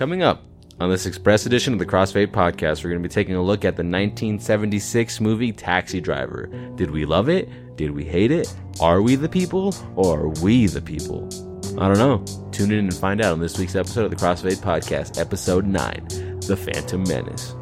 [0.00, 0.42] Coming up
[0.80, 3.66] on this express edition of the Crossfade podcast, we're going to be taking a look
[3.66, 6.46] at the 1976 movie Taxi Driver.
[6.76, 7.76] Did we love it?
[7.76, 8.50] Did we hate it?
[8.80, 11.28] Are we the people or are we the people?
[11.78, 12.24] I don't know.
[12.50, 16.06] Tune in and find out on this week's episode of the Crossfade podcast, episode 9
[16.46, 17.54] The Phantom Menace.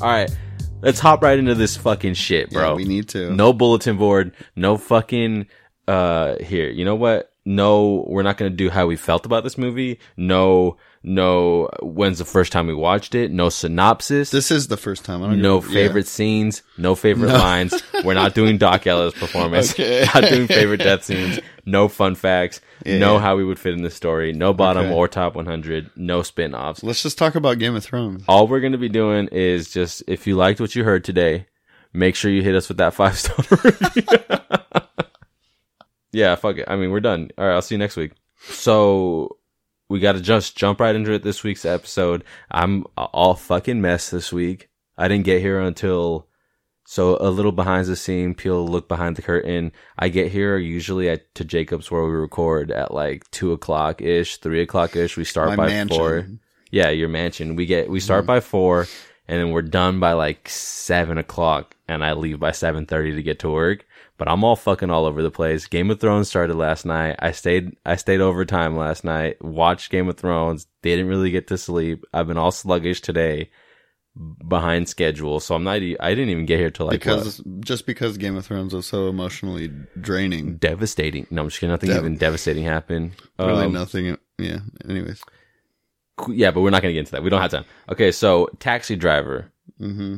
[0.00, 0.30] All right,
[0.80, 2.70] let's hop right into this fucking shit, bro.
[2.70, 3.30] Yeah, we need to.
[3.34, 5.46] No bulletin board, no fucking
[5.86, 6.70] uh here.
[6.70, 7.32] You know what?
[7.44, 10.00] No, we're not going to do how we felt about this movie.
[10.18, 13.30] No, no, when's the first time we watched it?
[13.30, 14.30] No synopsis.
[14.30, 15.22] This is the first time.
[15.22, 17.82] I don't no give- favorite scenes, no favorite lines.
[18.04, 19.72] We're not doing Doc Ellis performance.
[19.72, 20.06] Okay.
[20.14, 21.40] not doing favorite death scenes.
[21.70, 22.60] No fun facts.
[22.86, 23.18] no Yeah.
[23.20, 24.32] how we would fit in the story.
[24.32, 24.94] No bottom Okay.
[24.94, 25.90] or top 100.
[25.96, 26.82] No spin-offs.
[26.82, 28.24] Let's just talk about Game of Thrones.
[28.28, 31.46] All we're going to be doing is just if you liked what you heard today,
[31.92, 34.02] make sure you hit us with that five star review.
[36.12, 36.64] yeah, fuck it.
[36.68, 37.30] I mean, we're done.
[37.36, 38.12] All right, I'll see you next week.
[38.44, 39.36] So
[39.88, 42.24] we got to just jump right into it this week's episode.
[42.50, 44.68] I'm all fucking mess this week.
[44.96, 46.27] I didn't get here until
[46.90, 48.34] so a little behind the scene.
[48.34, 49.72] Peel look behind the curtain.
[49.98, 54.38] I get here usually at to Jacob's where we record at like two o'clock ish,
[54.38, 55.14] three o'clock ish.
[55.14, 55.98] We start My by mansion.
[55.98, 56.26] four.
[56.70, 57.56] Yeah, your mansion.
[57.56, 58.28] We get we start mm-hmm.
[58.28, 58.86] by four,
[59.28, 63.22] and then we're done by like seven o'clock, and I leave by seven thirty to
[63.22, 63.84] get to work.
[64.16, 65.66] But I'm all fucking all over the place.
[65.66, 67.16] Game of Thrones started last night.
[67.18, 69.44] I stayed I stayed overtime last night.
[69.44, 70.66] Watched Game of Thrones.
[70.80, 72.06] Didn't really get to sleep.
[72.14, 73.50] I've been all sluggish today,
[74.46, 75.40] behind schedule.
[75.40, 75.80] So I'm not.
[75.82, 77.16] e- I didn't even get here till like what?
[77.16, 81.26] because just because Game of Thrones was so emotionally draining, devastating.
[81.30, 81.72] No, I'm just kidding.
[81.72, 83.12] Nothing Dev- even devastating happened.
[83.38, 84.16] really Um, nothing.
[84.38, 84.58] Yeah.
[84.88, 85.22] Anyways.
[86.28, 87.22] Yeah, but we're not gonna get into that.
[87.22, 87.64] We don't have time.
[87.90, 89.52] Okay, so Taxi Driver.
[89.78, 90.16] hmm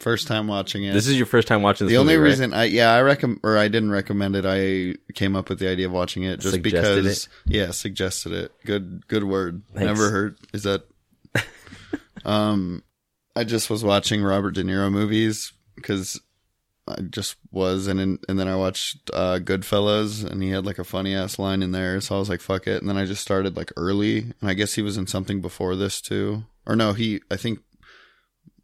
[0.00, 0.92] First time watching it.
[0.92, 1.92] This is your first time watching this.
[1.92, 2.28] the only movie, right?
[2.30, 4.44] reason I yeah I recommend or I didn't recommend it.
[4.46, 8.52] I came up with the idea of watching it just Suggested because yeah suggested it.
[8.64, 9.62] Good good word.
[9.74, 9.86] Thanks.
[9.86, 10.38] Never heard.
[10.52, 10.84] Is that?
[12.24, 12.84] um,
[13.38, 16.20] I just was watching Robert De Niro movies because
[16.86, 20.78] I just was, and in, and then I watched uh, Goodfellas, and he had like
[20.78, 23.04] a funny ass line in there, so I was like, "Fuck it," and then I
[23.04, 26.74] just started like early, and I guess he was in something before this too, or
[26.76, 27.60] no, he I think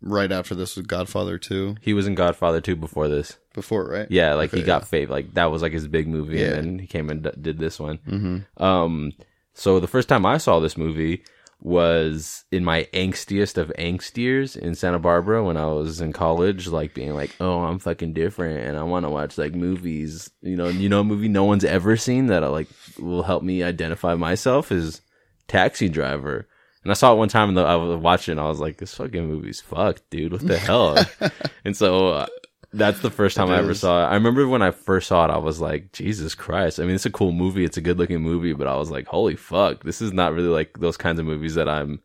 [0.01, 3.39] right after this was Godfather two He was in Godfather 2 before this.
[3.55, 6.41] before right Yeah, like he Okay, got fav Like that was like his big movie,
[6.41, 6.55] Yeah.
[6.55, 7.99] and then he came and d- did this one.
[8.07, 8.63] Mm-hmm.
[8.63, 9.13] Um,
[9.55, 11.25] so the first time I saw this movie
[11.61, 16.69] was in my angstiest of angst years in Santa Barbara when I was in college,
[16.69, 20.57] like being like, "Oh, I'm fucking different, and I want to watch like movies." You
[20.57, 23.63] know, you know, a movie no one's ever seen that uh, like will help me
[23.63, 25.01] identify myself is
[25.49, 26.47] Taxi Driver.
[26.83, 28.95] And I saw it one time, and I was watching, and I was like, "This
[28.95, 30.33] fucking movie's fucked, dude.
[30.33, 30.99] What the hell?"
[31.65, 32.27] and so uh,
[32.75, 33.81] that's the first time It I ever is.
[33.81, 34.09] saw it.
[34.11, 36.79] I remember when I first saw it, I was like, Jesus Christ.
[36.81, 37.65] I mean, it's a cool movie.
[37.65, 39.85] It's a good looking movie, but I was like, holy fuck.
[39.85, 42.01] This is not really like those kinds of movies that I'm,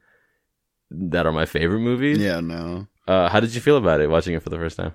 [0.92, 2.18] that are my favorite movies.
[2.18, 4.94] Yeah, no, Uh, how did you feel about it watching it for the first time?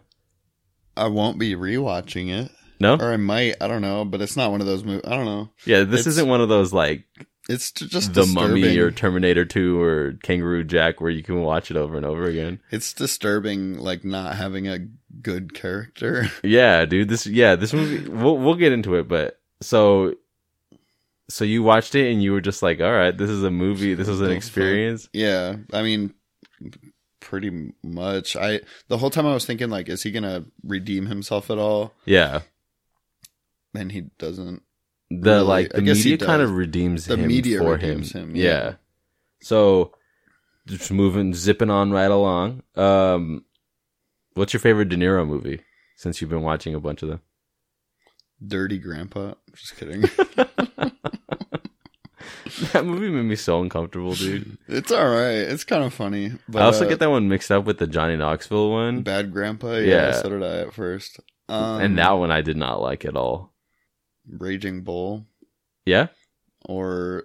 [0.96, 2.94] I won't be rewatching it, No?
[2.96, 3.56] or I might.
[3.60, 5.02] I don't know, but it's not one of those movies.
[5.06, 5.50] I don't know.
[5.66, 7.04] Yeah, this It's- isn't one of those like
[7.48, 8.34] It's just The disturbing.
[8.34, 12.24] Mummy or Terminator 2 or Kangaroo Jack where you can watch it over and over
[12.24, 12.60] again.
[12.70, 14.78] It's disturbing, like not having a
[15.20, 16.30] good character.
[16.42, 17.08] Yeah, dude.
[17.08, 20.14] This, yeah, this movie, we'll, we'll get into it, but so,
[21.28, 23.94] so you watched it and you were just like, all right, this is a movie.
[23.94, 25.08] This is an experience.
[25.12, 26.14] yeah, I mean,
[27.20, 28.36] pretty much.
[28.36, 31.94] I the whole time I was thinking, like, is he gonna redeem himself at all?
[32.04, 32.42] Yeah.
[33.74, 34.62] And he doesn't.
[35.10, 35.42] The Really?
[35.44, 38.30] like the media kind of redeems The him media for redeems him.
[38.30, 38.44] him, Yeah.
[38.44, 38.74] yeah.
[39.42, 39.92] So
[40.66, 42.62] just moving zipping on right along.
[42.74, 43.44] Um
[44.34, 45.60] what's your favorite De Niro movie
[45.96, 47.20] since you've been watching a bunch of them?
[48.46, 49.34] Dirty Grandpa.
[49.54, 50.02] Just kidding.
[52.72, 54.58] that movie made me so uncomfortable, dude.
[54.68, 55.30] it's all right.
[55.32, 56.32] It's kind of funny.
[56.48, 59.02] But I also uh, get that one mixed up with the Johnny Knoxville one.
[59.02, 59.74] Bad Grandpa.
[59.76, 60.12] Yeah, Yeah.
[60.12, 61.20] so did I at first.
[61.48, 63.52] Um, and that one I did not like at all.
[64.28, 65.26] Raging Bull
[65.84, 66.08] Yeah?
[66.64, 67.24] or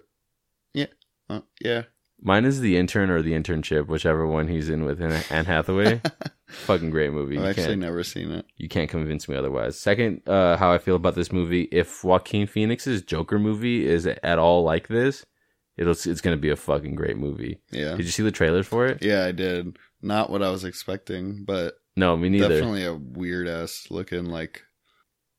[0.73, 0.87] yeah,
[1.29, 1.83] uh, yeah.
[2.21, 6.01] Mine is the intern or the internship, whichever one he's in with Anne Hathaway.
[6.49, 7.37] Fucking great movie.
[7.37, 8.45] I've You actually never seen it.
[8.57, 9.79] you can't convince me otherwise.
[9.79, 14.37] Second, uh, how I feel about this movie: if Joaquin Phoenix's Joker movie is at
[14.37, 15.25] all like this,
[15.77, 17.61] it'll it's gonna be a fucking great movie.
[17.71, 19.01] Yeah, Did you see the trailers for it?
[19.01, 19.77] yeah, I did.
[20.01, 22.49] Not what I was expecting, but No, me neither.
[22.49, 24.63] definitely a weird ass looking like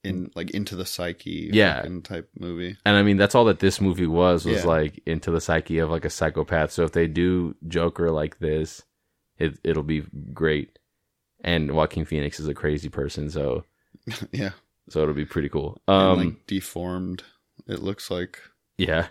[0.02, 1.85] in like into the psyche, Yeah.
[2.05, 2.76] type movie.
[2.87, 4.67] and I mean that's all that this movie was was Yeah.
[4.67, 6.70] like into the psyche of like a psychopath.
[6.73, 8.82] So if they do Joker like this,
[9.38, 10.79] it it'll be great.
[11.43, 13.64] And Joaquin Phoenix is a crazy person, so
[14.32, 14.50] yeah,
[14.88, 15.81] so it'll be pretty cool.
[15.88, 17.23] and, Um, like deformed.
[17.67, 18.41] It looks like
[18.79, 19.08] yeah.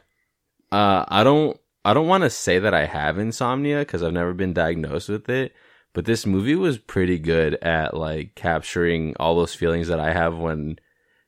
[0.71, 4.33] Uh, I don't I don't want to say that I have insomnia because I've never
[4.33, 5.53] been diagnosed with it.
[5.93, 10.37] But this movie was pretty good at like capturing all those feelings that I have
[10.37, 10.77] when,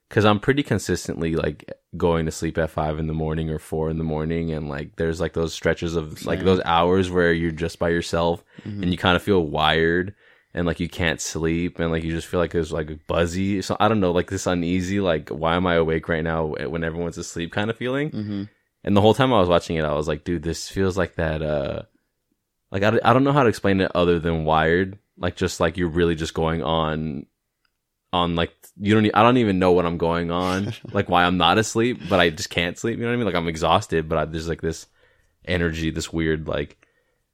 [0.08, 3.90] because I'm pretty consistently like going to sleep at five in the morning or four
[3.90, 7.52] in the morning, and like there's like those stretches of like those hours where you're
[7.52, 8.84] just by yourself Mhm.
[8.84, 10.14] and you kind of feel wired
[10.54, 13.62] and like you can't sleep and like you just feel like there's like a buzzy.
[13.62, 16.84] So I don't know, like this uneasy, like why am I awake right now when
[16.84, 18.12] everyone's asleep kind of feeling.
[18.12, 18.50] Mhm.
[18.84, 21.16] And the whole time I was watching it, I was like, dude, this feels like
[21.16, 21.42] that.
[21.42, 21.84] Uh,
[22.72, 24.98] like I, I don't know how to explain it other than wired.
[25.18, 27.26] Like just like you're really just going on,
[28.14, 29.12] on like you don't.
[29.14, 30.74] I don't even know what I'm going on.
[30.92, 32.98] like why I'm not asleep, but I just can't sleep.
[32.98, 33.26] You know what I mean?
[33.26, 34.88] Like I'm exhausted, but I, there's like this
[35.46, 36.86] energy, this weird like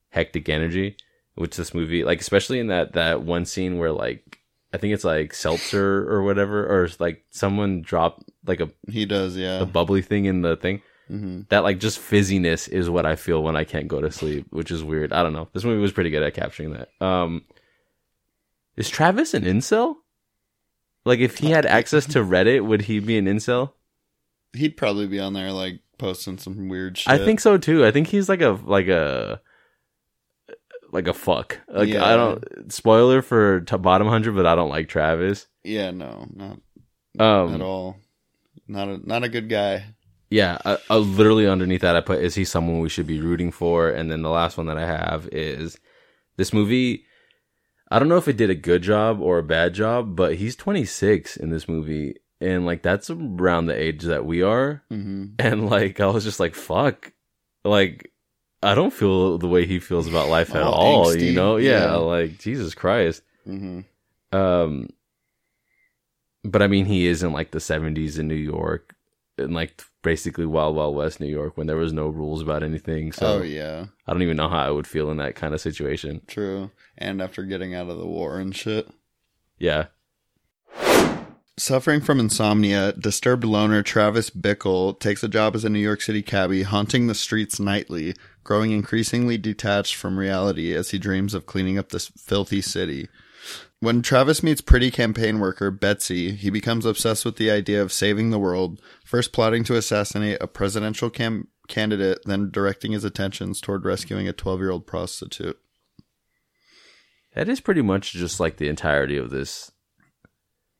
[0.09, 0.97] hectic energy,
[1.35, 4.39] which this movie, like especially in that that one scene where like
[4.73, 9.37] I think it's like seltzer or whatever, or like someone dropped like a, he does.
[9.37, 9.61] Yeah.
[9.61, 13.41] a bubbly thing in the thing hmm that like just fizziness is what I feel
[13.43, 15.13] when I can't go to sleep, which is weird.
[15.13, 15.47] I don't know.
[15.53, 16.89] This movie was pretty good at capturing that.
[17.05, 17.43] Um,
[18.75, 19.95] is Travis an incel?
[21.05, 23.71] Like, if he had access to Reddit, would he be an incel?
[24.53, 27.11] He'd probably be on there like posting some weird shit.
[27.13, 27.85] I think so too.
[27.85, 29.41] I think he's like a like a
[30.91, 31.59] like a fuck.
[31.67, 32.05] Like Yeah.
[32.05, 35.47] I don't spoiler for bottom hundred, but I don't like Travis.
[35.63, 36.59] Yeah, no, not
[37.19, 37.97] Um, at all.
[38.67, 39.85] Not a not a good guy.
[40.29, 43.51] Yeah, uh, uh, literally underneath that, I put, is he someone we should be rooting
[43.51, 43.89] for?
[43.89, 45.79] And then the last one that I have is
[46.35, 47.05] this movie.
[47.89, 50.55] I don't know if it did a good job or a bad job, but he's
[50.57, 52.15] 26 in this movie.
[52.41, 54.83] And like, that's around the age that we are.
[54.89, 57.13] hmm And like, I was just like, fuck.
[57.63, 58.11] Like,
[58.61, 61.57] I don't feel the way he feels about life at All all, you know?
[61.57, 61.95] Yeah, yeah.
[61.95, 63.21] like, Jesus Christ.
[63.45, 63.81] hmm
[64.33, 64.89] Um,
[66.43, 68.95] but I mean, he is in like the 70s in New York,
[69.37, 73.11] in like basically Wild Wild West New York when there was no rules about anything.
[73.11, 75.61] So oh yeah, I don't even know how I would feel in that kind of
[75.61, 76.21] situation.
[76.27, 76.71] true.
[76.97, 78.89] And after getting out of the war and shit.
[79.59, 79.87] Yeah.
[81.59, 86.21] Suffering from insomnia, disturbed loner Travis Bickle takes a job as a New York City
[86.21, 88.13] cabbie, haunting the streets nightly,
[88.43, 93.09] growing increasingly detached from reality as he dreams of cleaning up this filthy city.
[93.79, 98.31] When Travis meets pretty campaign worker Betsy, he becomes obsessed with the idea of saving
[98.31, 103.85] the world, first plotting to assassinate a presidential cam- candidate, then directing his attentions toward
[103.85, 105.59] rescuing a 12 year old prostitute.
[107.35, 109.71] That is pretty much just like the entirety of this.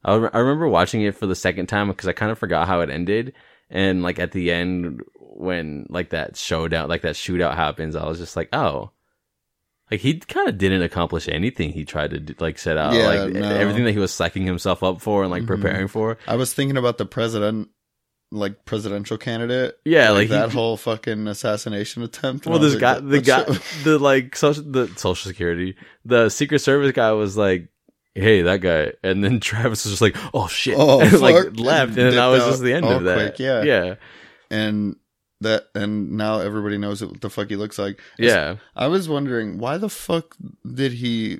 [0.03, 2.67] I, rem- I remember watching it for the second time because I kind of forgot
[2.67, 3.33] how it ended.
[3.69, 8.17] And like at the end, when like that showdown, like that shootout happens, I was
[8.17, 8.89] just like, oh,
[9.91, 13.07] like he kind of didn't accomplish anything he tried to do, like set out, Yeah,
[13.07, 13.49] like no.
[13.49, 15.47] everything that he was psyching himself up for and like Mhm.
[15.47, 16.17] preparing for.
[16.27, 17.69] I was thinking about the president,
[18.31, 19.77] like presidential candidate.
[19.85, 22.45] Yeah, like, like, he- that whole fucking assassination attempt.
[22.45, 23.45] Well, this like, guy, the guy,
[23.83, 27.69] the like social, the social security, the Secret Service guy was like,
[28.13, 31.91] "Hey, that guy," and then Travis was just like, "Oh shit," Oh, and like left,
[31.91, 33.15] and And then that was just the end out of that.
[33.15, 33.63] quick, yeah.
[33.63, 33.95] yeah,
[34.51, 34.97] and
[35.41, 37.99] that, and now everybody knows what the fuck he looks like.
[38.17, 38.55] yeah.
[38.75, 40.35] I was wondering why the fuck
[40.73, 41.39] did he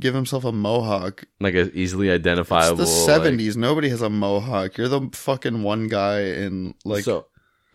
[0.00, 1.24] give himself a mohawk?
[1.40, 2.76] Like a easily It's identifiable.
[2.76, 3.56] the like- seventies.
[3.56, 4.76] Nobody has a mohawk.
[4.76, 7.04] You're the fucking one guy in like.
[7.04, 7.26] so,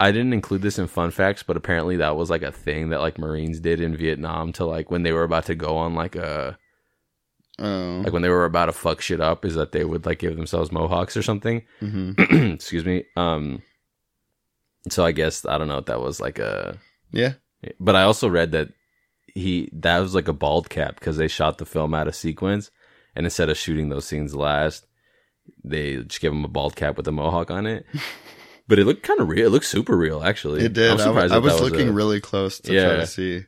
[0.02, 3.00] I didn't include this in fun facts, but apparently that was like a thing that
[3.02, 6.16] like Marines did in Vietnam to like when they were about to go on like
[6.16, 6.58] a
[7.60, 10.20] oh, like when they were about to fuck shit up, is that they would like
[10.20, 11.64] give themselves mohawks or something.
[11.82, 12.54] mhm.
[12.56, 13.06] Excuse me.
[13.18, 13.62] Um.
[14.90, 16.78] So I guess I don't know if that was like a
[17.12, 17.34] yeah.
[17.80, 18.70] But I also read that
[19.36, 22.72] he that was like a bald cap because they shot the film out of sequence,
[23.16, 24.86] and instead of shooting those scenes last,
[25.64, 27.86] they just gave him a bald cap with a mohawk on it.
[28.68, 29.46] but it looked kind of real.
[29.48, 30.64] It looked super real, actually.
[30.64, 30.92] It did.
[30.92, 32.86] I, surprised I was looking a- really close to Yeah.
[32.88, 33.44] try to see.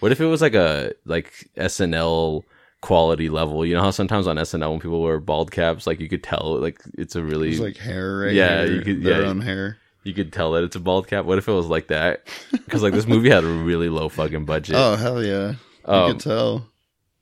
[0.00, 2.42] what if it was like a like SNL
[2.82, 3.64] quality level?
[3.64, 6.58] You know how sometimes on SNL when people wear bald caps, like you could tell
[6.60, 9.28] like it's a really It's like hair right Yeah, here, you could- their yeah.
[9.28, 9.78] own hair.
[10.06, 11.24] You could tell that it's a bald cap.
[11.24, 12.26] What if it was like that?
[12.52, 14.76] Because like this movie had a really low fucking budget.
[14.76, 15.54] Oh hell yeah!
[15.86, 16.68] You Um, could tell.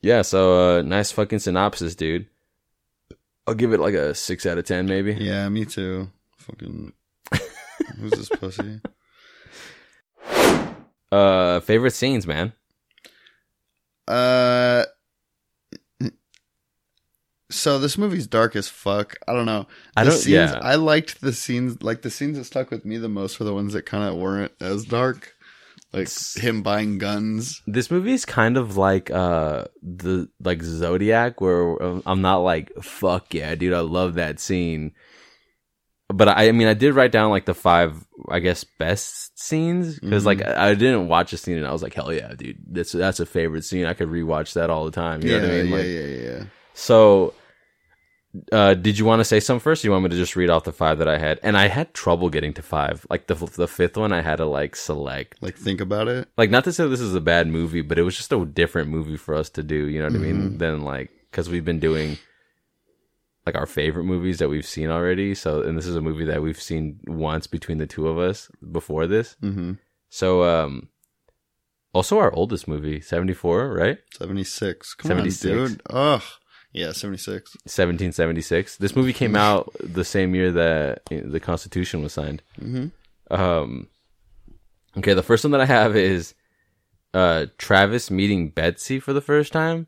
[0.02, 2.26] Yeah, so uh nice fucking synopsis, dude.
[3.46, 5.14] I'll give it like a six out of ten, maybe.
[5.14, 6.10] Yeah, me too.
[6.38, 6.92] Fucking.
[7.98, 8.80] Who's this pussy?
[11.10, 12.52] Uh favorite scenes, man.
[14.06, 14.84] Uh,
[17.50, 19.16] So this movie's dark as fuck.
[19.28, 19.66] I don't know.
[19.96, 20.58] I don't- Scenes, yeah.
[20.62, 21.82] I liked the scenes.
[21.82, 24.16] Like the scenes that stuck with me the most were the ones that kind of
[24.16, 25.34] weren't as dark.
[25.92, 27.62] Like him buying guns.
[27.68, 32.72] This movie is kind of like uh the like Zodiac, where um, I'm not like
[32.82, 34.90] fuck yeah, dude, I love that scene.
[36.08, 40.00] But I, I mean, I did write down like the five, I guess, best scenes
[40.00, 42.90] because like I didn't watch a scene and I was like, hell yeah, dude, that's
[42.90, 43.86] that's a favorite scene.
[43.86, 45.22] I could rewatch that all the time.
[45.22, 45.70] You yeah, know what I mean?
[45.72, 46.44] yeah, yeah, yeah.
[46.74, 47.32] So,
[48.52, 49.84] uh, did you want to say some first?
[49.84, 51.38] Or you want me to just read off the five that I had?
[51.42, 53.06] And I had trouble getting to five.
[53.08, 55.40] Like the the fifth one, I had to like select.
[55.40, 56.28] Like think about it.
[56.36, 58.90] Like not to say this is a bad movie, but it was just a different
[58.90, 59.86] movie for us to do.
[59.88, 60.58] You know what I mean?
[60.58, 62.18] Than like because we've been doing
[63.46, 65.34] like our favorite movies that we've seen already.
[65.34, 68.50] So, and this is a movie that we've seen once between the two of us
[68.72, 69.36] before this.
[69.42, 69.72] Mm-hmm.
[70.08, 70.88] So, um,
[71.92, 73.98] also our oldest movie, seventy four, right?
[74.12, 74.94] Seventy six.
[74.94, 75.44] Come 76.
[75.44, 75.82] on, dude.
[75.90, 76.22] Ugh.
[76.74, 77.54] Yeah, seventy six.
[77.64, 78.76] 1776.
[78.78, 82.42] This movie came out the same year that the Constitution was signed.
[82.60, 82.90] Mhm.
[83.30, 83.88] Um,
[84.98, 86.34] okay, the first one that I have is
[87.14, 89.86] uh, Travis meeting Betsy for the first time.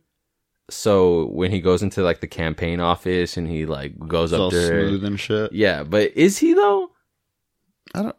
[0.70, 4.52] So when he goes into like the campaign office and he like goes It's up
[4.52, 5.52] there, smooth and shit.
[5.52, 6.90] yeah, but is he though?
[7.94, 8.16] I don't.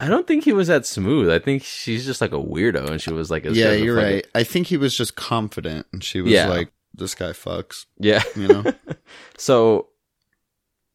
[0.00, 1.28] I don't think he was that smooth.
[1.28, 4.24] I think she's just like a weirdo, and she was like, Yeah, you're right.
[4.32, 6.46] I think he was just confident, and she was Yeah.
[6.48, 8.64] like, "This guy fucks," Yeah, you know.
[9.38, 9.88] So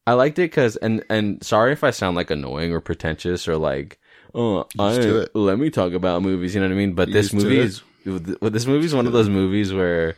[0.05, 3.55] I liked it because, and and sorry if I sound like annoying or pretentious or
[3.57, 3.99] like,
[4.35, 5.31] oh, I Used to it.
[5.35, 6.53] let me talk about movies.
[6.53, 6.93] You know what I mean?
[6.93, 10.15] But this Used movie is this movie is one of those movies where,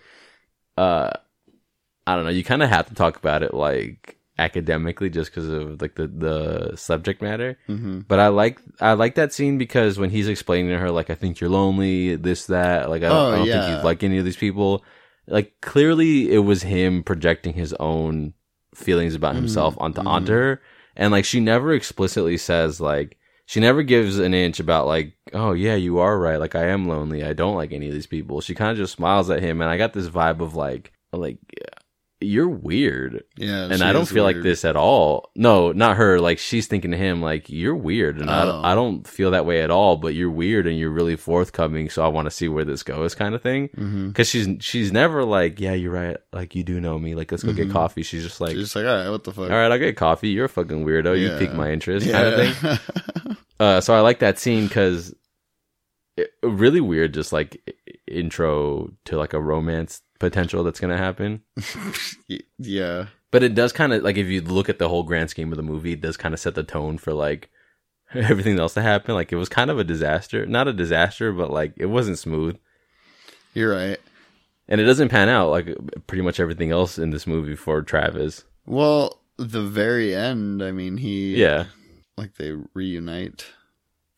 [0.77, 1.12] uh,
[2.08, 2.32] I don't know.
[2.32, 6.08] You kind of have to talk about it like academically just because of like the
[6.08, 7.58] the subject matter.
[7.68, 11.12] hmm But I like I like that scene because when he's explaining to her like
[11.12, 13.65] I think you're lonely, this that, like I don't, Oh, I don't yeah.
[13.65, 14.84] think you like any of these people.
[15.27, 18.34] Like clearly it was him projecting his own
[18.74, 20.08] feelings about himself onto mhm.
[20.08, 20.62] onto her,
[20.96, 25.53] and like she never explicitly says like she never gives an inch about like oh
[25.53, 28.41] yeah you are right like I am lonely I don't like any of these people.
[28.41, 31.38] She kind of just smiles at him, and I got this vibe of like like
[32.22, 35.29] you're weird Yeah, and I don't feel like this at all.
[35.36, 36.19] No, not her.
[36.19, 38.45] Like she's thinking to him, like you're weird, and I, Oh.
[38.45, 39.98] don't, I don't feel that way at all.
[39.98, 41.89] But you're weird, and you're really forthcoming.
[41.89, 43.67] So I want to see where this goes, kind of thing.
[43.77, 44.07] Mhm.
[44.07, 46.17] Because she's she's never like, yeah, you're right.
[46.31, 47.15] Like you do know me.
[47.15, 47.74] Like let's go get Mhm.
[47.74, 48.01] coffee.
[48.03, 49.50] She's just like, She's just like, all right, what the fuck?
[49.51, 50.29] all right, I'll get coffee.
[50.29, 51.19] You're a fucking weirdo.
[51.19, 52.77] You pique my interest, kind of thing.
[53.60, 55.15] Uh, so I like that scene because
[56.43, 57.57] really weird, just like
[58.07, 61.41] intro to like a romance potential that's gonna happen.
[62.57, 63.07] yeah.
[63.31, 65.57] But it does kind of like if you look at the whole grand scheme of
[65.57, 67.50] the movie, it does kind of set the tone for like
[68.13, 69.13] everything else to happen.
[69.15, 72.57] Like it was kind of a disaster, not a disaster, but like it wasn't smooth,
[73.53, 74.00] You're right.
[74.67, 75.67] and it doesn't pan out like
[76.07, 78.43] pretty much everything else in this movie for Travis.
[78.65, 81.65] Well, the very end, I mean, he Yeah.
[82.17, 83.45] like they reunite.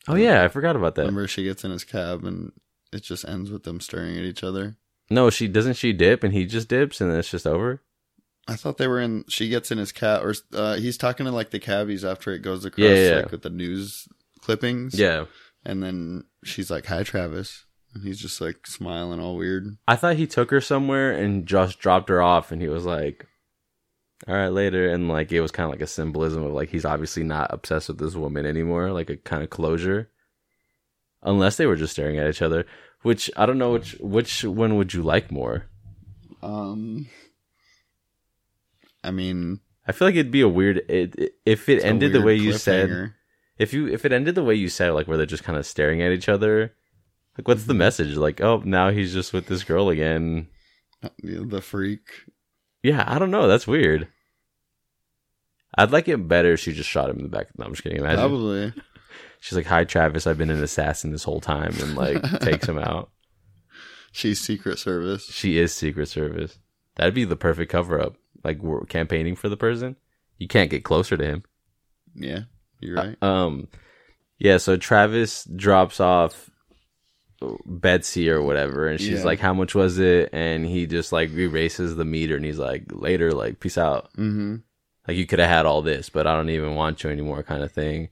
[0.07, 1.01] Oh yeah, I forgot about that.
[1.01, 2.51] Remember, she gets in his cab and
[2.93, 4.75] it just ends with them staring at each other.
[5.09, 5.75] No, she doesn't.
[5.75, 7.81] She dip, and he just dips, and then it's just over.
[8.47, 9.25] I thought they were in.
[9.29, 12.39] She gets in his cab, or uh, he's talking to like the cabbies after it
[12.41, 13.31] goes across, Yeah, yeah, like yeah.
[13.31, 14.07] with the news
[14.41, 14.97] clippings.
[14.97, 15.25] Yeah,
[15.65, 19.77] and then she's like, "Hi, Travis," and he's just like smiling, all weird.
[19.87, 23.25] I thought he took her somewhere and just dropped her off, and he was like,
[24.27, 26.85] "All right, later," and like it was kind of like a symbolism of like he's
[26.85, 30.09] obviously not obsessed with this woman anymore, like a kind of closure.
[31.23, 32.65] Unless they were just staring at each other,
[33.07, 35.65] which I don't know which which one would you like more.
[36.43, 37.07] Um,
[39.03, 42.21] I mean, I feel like it'd be a weird it, it- if it ended the
[42.21, 43.13] way you said.
[43.57, 45.65] If you if it ended the way you said, like where they're just kind of
[45.65, 46.73] staring at each other,
[47.37, 47.79] like what's the Mm-hmm.
[47.79, 48.15] message?
[48.15, 50.47] Like, oh, now he's just with this girl again.
[51.23, 52.01] the freak.
[52.83, 53.47] Yeah, I don't know.
[53.47, 54.09] That's weird.
[55.75, 57.47] I'd like it better if she just shot him in the back.
[57.57, 57.99] No, I'm just kidding.
[57.99, 58.73] Imagine Probably.
[59.39, 60.27] She's like, "Hi, Travis.
[60.27, 63.09] I've been an assassin this whole time," and like takes him out.
[64.11, 65.25] She's Secret Service.
[65.25, 66.57] She is Secret Service.
[66.95, 68.15] That'd be the perfect cover up.
[68.43, 69.95] Like we're campaigning for the person.
[70.37, 71.43] You can't get closer to him.
[72.15, 72.41] Yeah,
[72.79, 73.21] you're right.
[73.23, 73.67] Um,
[74.39, 74.57] yeah.
[74.57, 76.49] So Travis drops off
[77.65, 79.25] Betsy or whatever, and she's Yeah.
[79.25, 82.85] like, "How much was it?" And he just like erases the meter, and he's like,
[82.91, 84.57] "Later, like, peace out." mm-hmm.
[85.07, 87.63] Like you could have had all this, but I don't even want you anymore, kind
[87.63, 88.09] of thing.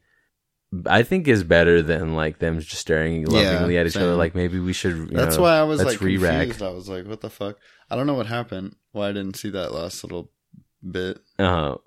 [0.85, 4.15] I think is better than like them just staring lovingly Yeah, at each other.
[4.15, 4.95] Like maybe we should.
[4.95, 6.47] You That's know, why I was like re-rack.
[6.47, 6.61] confused.
[6.63, 7.57] I was like, "What the fuck?"
[7.89, 8.75] I don't know what happened.
[8.91, 10.31] Why I didn't see that last little
[10.89, 11.19] bit.
[11.37, 11.77] Uh, huh.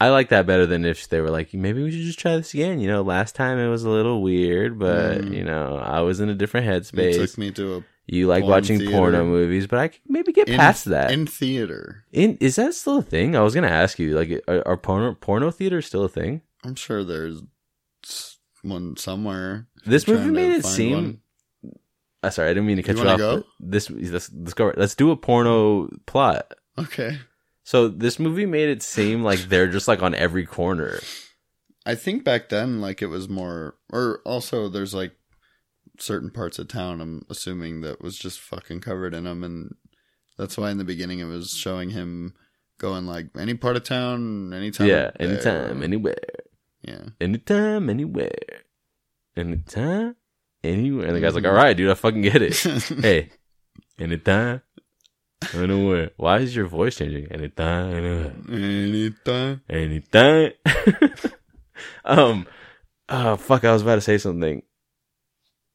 [0.00, 2.54] I like that better than if they were like, maybe we should just try this
[2.54, 2.78] again.
[2.78, 5.34] You know, last time it was a little weird, but Mm.
[5.36, 7.14] you know, I was in a different It headspace.
[7.16, 8.92] took me to a You like Porn watching theater.
[8.96, 11.10] porno movies, but I can maybe get In- past that.
[11.10, 12.04] in theater.
[12.12, 13.34] In is that still a thing?
[13.34, 14.16] I was gonna ask you.
[14.16, 16.42] Like, are, are porno porno theaters still a thing?
[16.64, 17.40] I'm sure there's
[18.62, 19.68] one somewhere.
[19.86, 20.94] This I'm movie made it seem.
[20.94, 21.20] one.
[22.22, 23.18] Uh, sorry, I didn't mean to cut You you, off.
[23.18, 23.44] go?
[23.60, 24.72] This let's let's go.
[24.76, 26.52] Let's do a porno plot.
[26.76, 27.18] Okay.
[27.62, 31.00] So this movie made it seem like they're just like on every corner.
[31.86, 35.12] I think back then, like it was more, or also there's like
[35.98, 37.00] certain parts of town.
[37.00, 39.74] I'm assuming that was just fucking covered in them, and
[40.36, 42.34] that's why in the beginning it was showing him
[42.78, 44.86] going like any part of town, anytime.
[44.88, 46.16] yeah, anytime, anywhere,
[46.88, 47.08] yeah.
[47.20, 48.64] anytime, anywhere,
[49.36, 50.16] anytime,
[50.64, 51.06] anywhere.
[51.06, 52.56] And the guy's like, "All right, dude, I fucking get it."
[53.02, 53.30] hey,
[53.98, 54.62] anytime,
[55.54, 56.10] anywhere.
[56.16, 57.26] Why is your voice changing?
[57.30, 58.34] Anytime, anywhere.
[58.48, 59.60] anytime.
[59.68, 60.52] Anytime.
[62.04, 62.46] um,
[63.08, 63.64] oh fuck!
[63.64, 64.62] I was about to say something.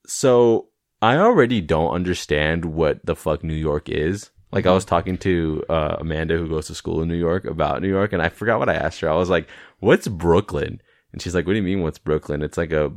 [0.05, 0.69] So
[1.01, 4.31] I already don't understand what the fuck New York is.
[4.53, 7.81] Like I was talking to uh, Amanda, who goes to school in New York, about
[7.81, 9.09] New York, and I forgot what I asked her.
[9.09, 9.47] I was like,
[9.79, 10.79] "What's Brooklyn?"
[11.13, 11.81] And she's like, "What do you mean?
[11.81, 12.41] What's Brooklyn?
[12.41, 12.91] It's like a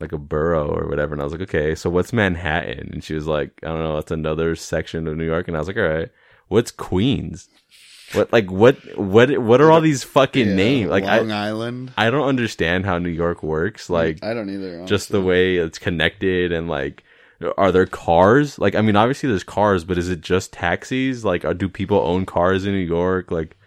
[0.00, 3.14] like a borough or whatever." And I was like, "Okay, so what's Manhattan?" And she
[3.14, 3.98] was like, "I don't know.
[3.98, 6.10] It's another section of New York." And I was like, "All right,
[6.48, 7.48] what's Queens?"
[8.12, 10.90] What like what what what are all these fucking Yeah, names?
[10.90, 11.92] Like I Long Island.
[11.96, 13.90] I don't understand how New York works.
[13.90, 14.86] Like I don't either.
[14.86, 17.04] just the way it's connected and like
[17.58, 18.58] are there cars?
[18.58, 21.22] Like I mean obviously there's cars, but is it just taxis?
[21.22, 23.30] Like are, do people own cars in New York?
[23.30, 23.58] Like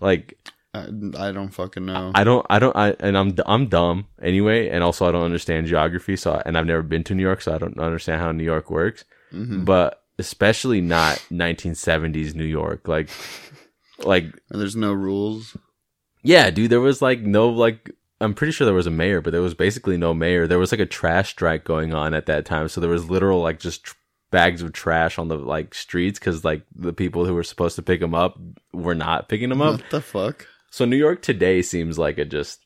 [0.00, 0.38] like
[0.74, 2.10] I, I don't fucking know.
[2.14, 5.66] I don't I don't I and I'm I'm dumb anyway and also I don't understand
[5.68, 8.44] geography so and I've never been to New York so I don't understand how New
[8.44, 9.04] York works.
[9.32, 9.64] Mhm.
[9.64, 12.88] But especially not 1970s New York.
[12.88, 13.08] Like
[14.04, 15.56] like And there's no rules.
[16.22, 17.90] Yeah, dude, there was like no like
[18.20, 20.46] I'm pretty sure there was a mayor, but there was basically no mayor.
[20.46, 23.42] There was like a trash strike going on at that time, so there was literal
[23.42, 23.94] like just tr-
[24.30, 27.82] bags of trash on the like streets because like the people who were supposed to
[27.82, 28.38] pick them up
[28.72, 29.80] were not picking them up.
[29.80, 30.46] What the fuck?
[30.74, 32.58] So New York today seems like it just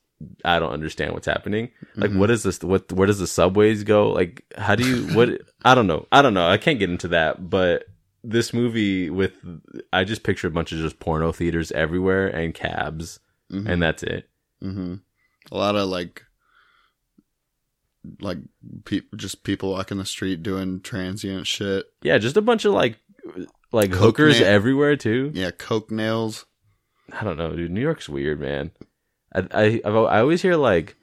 [0.43, 1.73] I don't understand what's happening.
[1.95, 4.11] Like what is this what where does the subways go?
[4.11, 5.29] Like how do you what
[5.63, 6.07] I don't know.
[6.11, 6.49] I don't know.
[6.49, 7.85] I can't get into that, but
[8.25, 9.35] this movie with
[9.93, 13.21] I just picture a bunch of just porno theaters everywhere and cabs
[13.53, 13.69] Mhm.
[13.69, 14.27] and that's it.
[14.63, 14.95] hmm
[15.53, 16.23] A lot of like,
[18.21, 18.39] like
[18.87, 21.85] pe- just people walking the street doing transient shit.
[22.03, 22.97] Yeah, just a bunch of like
[23.71, 25.31] like Coke hookers na- everywhere too.
[25.35, 26.47] Yeah, coke nails.
[27.13, 27.71] I don't know, dude.
[27.71, 28.71] New York's weird, man.
[29.35, 30.97] I I I've, always hear like,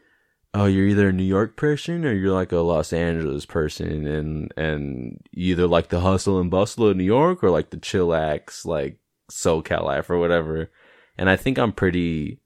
[0.54, 4.54] oh, you're either a New York person or you're like a Los Angeles person, and
[4.58, 9.00] and either like the hustle and bustle of New York or like the chillax like
[9.32, 10.72] SoCal life or whatever.
[11.18, 12.39] And I think I'm pretty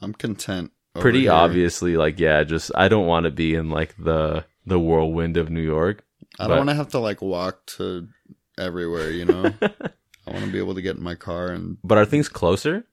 [0.00, 0.72] I'm content.
[0.94, 1.32] pretty here.
[1.32, 5.50] obviously like yeah, just I don't want to be in like the the whirlwind of
[5.50, 6.04] New York.
[6.38, 8.08] I don't want to have to like walk to
[8.58, 9.10] everywhere.
[9.10, 9.52] You know,
[10.26, 12.84] I want to be able to get in my car and But are things closer,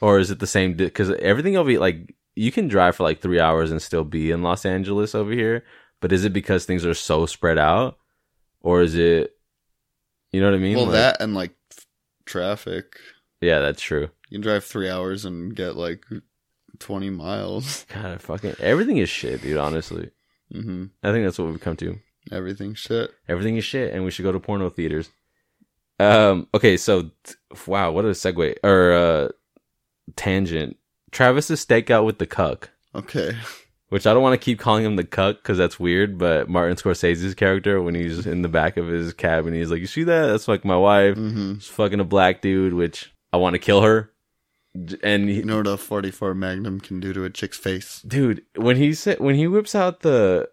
[0.00, 0.74] or is it the same?
[0.74, 4.30] Because everything will be like you can drive for like three hours and still be
[4.30, 5.64] in Los Angeles over here.
[6.00, 7.98] But is it because things are so spread out,
[8.60, 9.36] or is it?
[10.32, 10.76] You know what I mean?
[10.76, 11.86] well Like- that and like f-
[12.24, 12.96] traffic.
[13.40, 14.08] Yeah, that's true.
[14.28, 16.04] You can drive three hours and get like
[16.78, 17.84] twenty miles.
[17.94, 19.58] God, fucking everything is shit, dude.
[19.58, 20.10] Honestly,
[20.50, 21.98] hmm I think that's what we've come to.
[22.30, 23.10] Everything shit.
[23.28, 25.10] Everything is shit, and we should go to porno theaters.
[26.00, 26.48] Um.
[26.54, 26.76] Okay.
[26.76, 27.10] So,
[27.66, 29.28] wow, what a segue or uh,
[30.16, 30.76] tangent.
[31.10, 32.70] Travis's stakeout with the cuck.
[32.94, 33.36] Okay.
[33.90, 36.16] Which I don't want to keep calling him the cuck because that's weird.
[36.16, 39.86] But Martin Scorsese's character, when he's in the back of his cabin, he's like, "You
[39.86, 40.26] see that?
[40.28, 41.16] That's like my wife.
[41.16, 44.10] hmm She's fucking a black dude, which I want to kill her."
[45.02, 48.00] And he, You know what a 44 Magnum can do to a chick's face?
[48.00, 50.48] dude, when he said when he whips out the,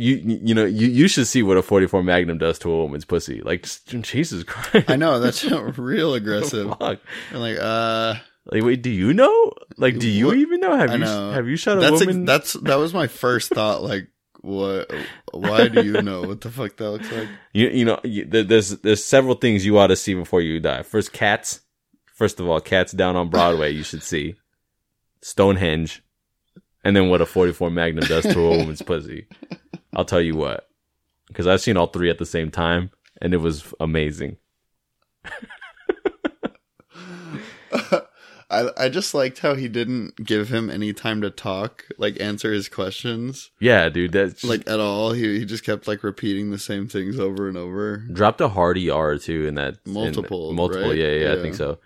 [0.00, 2.76] you you know you you should see what a forty four Magnum does to a
[2.76, 3.40] woman's pussy.
[3.42, 5.44] Like Jesus Christ, I know that's
[5.78, 6.72] real aggressive.
[6.80, 6.98] I'm
[7.32, 8.14] like, uh,
[8.46, 9.52] Like, wait, do you know?
[9.76, 10.76] Like, do you What- even know?
[10.76, 11.32] Have I you know.
[11.32, 12.24] have you shot a that's woman?
[12.24, 13.82] that's that was my first thought.
[13.82, 14.08] Like,
[14.40, 14.90] what?
[15.32, 17.28] Why do you know what the fuck that looks like?
[17.52, 20.82] You you know you, there's there's several things you ought to see before you die.
[20.82, 21.60] First, cats.
[22.14, 23.70] First of all, cats down on Broadway.
[23.72, 24.34] You should see
[25.22, 26.02] Stonehenge,
[26.84, 29.26] and then what a 44 Magnum does to a woman's pussy.
[29.94, 30.68] I'll tell you what,
[31.28, 34.36] because I've seen all three at the same time, and it was amazing.
[38.52, 42.52] I I just liked how he didn't give him any time to talk, like answer
[42.52, 45.12] his questions, Yeah, dude, that's like at all.
[45.12, 47.98] He he just kept like repeating the same things over and over.
[48.12, 50.88] dropped a hearty R too in that in- Multiple, multiple.
[50.88, 50.98] right?
[50.98, 51.78] Yeah, yeah, I think so.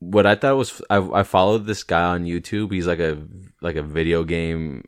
[0.00, 2.70] What I thought was I I followed this guy on YouTube.
[2.72, 3.22] He's like a
[3.62, 4.84] like a video game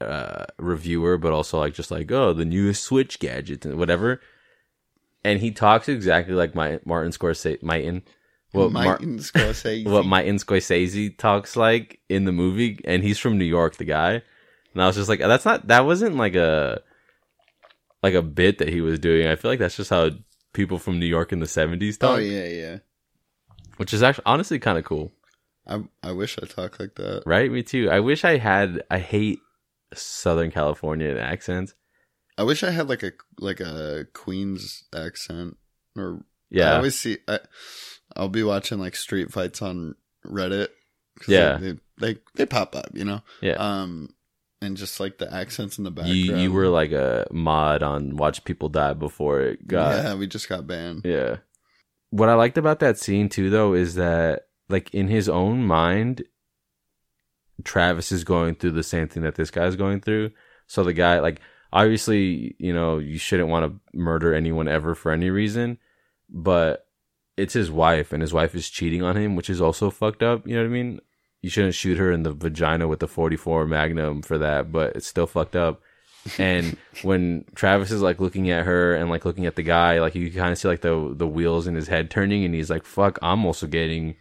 [0.00, 4.20] uh, reviewer, but also like just like oh the newest Switch gadgets and whatever.
[5.24, 8.02] And he talks exactly like my Martin Scorsese, Martin,
[8.52, 9.84] what Mar- Martin Scorsese.
[9.90, 14.22] what Martin Scorsese talks like in the movie, and he's from New York, the guy.
[14.72, 16.82] And I was just like, that's not that wasn't like a
[18.02, 19.26] like a bit that he was doing.
[19.26, 20.10] I feel like that's just how
[20.52, 22.78] people from New York in the seventies talk, oh yeah, yeah.
[23.78, 25.12] which is actually honestly kind of cool,
[25.66, 27.22] I I wish I talked like that.
[27.26, 27.50] right?
[27.50, 27.90] Me too.
[27.90, 28.82] I wish I had.
[28.90, 29.40] I hate
[29.94, 31.74] Southern California accents.
[32.38, 35.56] I wish I had like a like a Queens accent
[35.96, 36.72] or yeah.
[36.72, 37.40] I always see I,
[38.14, 39.94] I'll be watching like street fights on
[40.24, 40.68] Reddit.
[41.26, 41.56] Yeah.
[41.56, 43.22] they, they they pop up, you know.
[43.40, 43.54] yeah.
[43.54, 44.10] Um,
[44.62, 46.18] and just like the accents in the background.
[46.18, 50.26] you you were like a mod on Watch People Die before it got yeah, we
[50.26, 51.02] just got banned.
[51.04, 51.38] Yeah.
[52.10, 56.24] What I liked about that scene too though is that like in his own mind
[57.64, 60.30] Travis is going through the same thing that this guy's going through.
[60.66, 61.40] So the guy like
[61.72, 65.78] obviously, you know, you shouldn't want to murder anyone ever for any reason,
[66.28, 66.86] but
[67.36, 70.46] it's his wife and his wife is cheating on him, which is also fucked up,
[70.46, 71.00] you know what I mean?
[71.42, 75.06] You shouldn't shoot her in the vagina with the 44 Magnum for that, but it's
[75.06, 75.82] still fucked up.
[76.38, 80.14] And when Travis is like looking at her and like looking at the guy, like
[80.14, 82.84] you kind of see like the the wheels in his head turning, and he's like,
[82.84, 84.16] "Fuck, I'm also getting,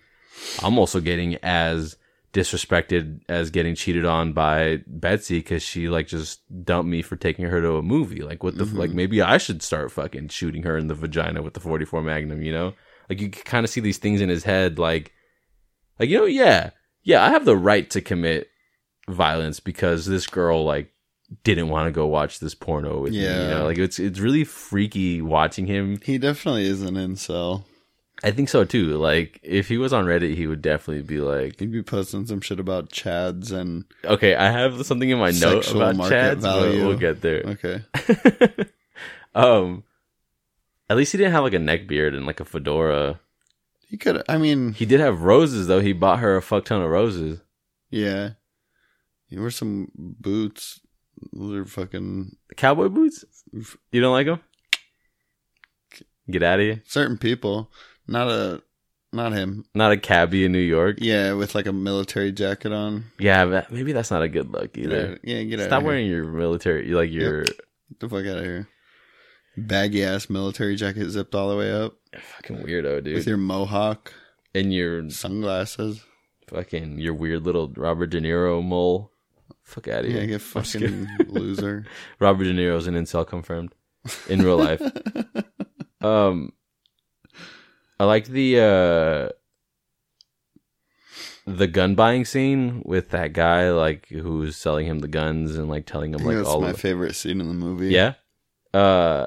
[0.61, 1.97] I'm also getting as
[2.35, 7.45] disrespected as getting cheated on by Betsy because she like just dumped me for taking
[7.45, 8.23] her to a movie.
[8.23, 8.89] Like, what the f- like?
[8.89, 8.97] Mm-hmm.
[8.97, 12.41] Maybe I should start fucking shooting her in the vagina with the 44 Magnum.
[12.41, 12.73] You know,
[13.09, 15.13] like you kind of see these things in his head, like,
[15.97, 16.71] like you know, yeah,
[17.03, 18.49] yeah, I have the right to commit
[19.07, 20.91] violence because this girl like
[21.45, 23.19] didn't want to go watch this porno with me.
[23.19, 26.01] You know, like it's it's really freaky watching him.
[26.03, 27.63] He definitely is an incel.
[28.23, 28.97] I think so too.
[28.97, 32.41] Like if he was on Reddit, he would definitely be like, He'd be posting some
[32.41, 36.41] shit about Chads and okay, I have something in my note Sexual about market Chads,
[36.41, 36.87] but value.
[36.87, 37.43] we'll get there.
[37.45, 37.83] okay.
[39.35, 39.83] um,
[40.89, 43.19] at least he didn't have like a neck beard and like a fedora.
[43.89, 44.23] He could.
[44.27, 45.81] I mean, He did have roses though.
[45.81, 47.41] He bought her a fuck ton of roses.
[47.89, 48.31] yeah.
[49.27, 50.79] He wore some boots.
[51.33, 53.25] Those are fucking Cowboy boots.
[53.91, 54.39] You don't like them?
[56.29, 56.83] Get out of here.
[56.85, 57.71] certain people.
[58.07, 58.61] Not a,
[59.13, 59.65] not him.
[59.73, 60.97] Not a cabbie in New York.
[60.99, 63.05] Yeah, with like a military jacket on.
[63.19, 65.17] Yeah, but maybe that's not a good look either.
[65.23, 65.65] Yeah, get out.
[65.67, 65.87] Stop of here.
[65.87, 67.59] wearing your military, like your Get
[67.99, 68.67] the fuck out of here.
[69.57, 71.95] Baggy ass military jacket zipped all the way up
[72.35, 73.15] fucking weirdo, dude.
[73.15, 74.13] with your mohawk,
[74.53, 76.03] and your sunglasses.
[76.47, 79.11] fucking your weird little Robert De Niro mole.
[79.63, 80.27] Fuck out of Yeah, here.
[80.27, 81.85] get I'm just fucking loser.
[82.19, 83.73] Robert De Niro's an incel confirmed
[84.29, 84.81] in real life.
[86.01, 86.51] Um,
[87.99, 89.29] I like the uh
[91.47, 95.85] the gun buying scene with that guy like who's selling him the guns and like
[95.85, 97.87] telling him like that's all my of favorite scene in the movie.
[97.89, 98.13] yeah
[98.73, 99.25] uh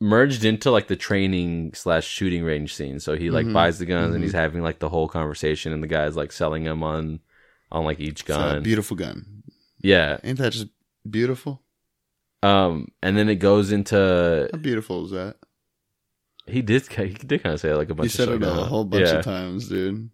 [0.00, 3.52] merged into like the training slash shooting range scene so he like Mhm.
[3.52, 4.24] buys the guns and Mhm.
[4.26, 7.20] he's having like the whole conversation and the guy's like selling him on
[7.70, 9.42] on like each It's a gun beautiful gun.
[9.80, 10.68] yeah Ain't that just
[11.08, 11.62] beautiful?
[12.42, 15.36] um and then it goes into How beautiful is that?
[16.46, 18.48] He did he did kind of say it like a bunch You said of it
[18.48, 19.16] a whole bunch yeah.
[19.18, 20.10] of times, dude.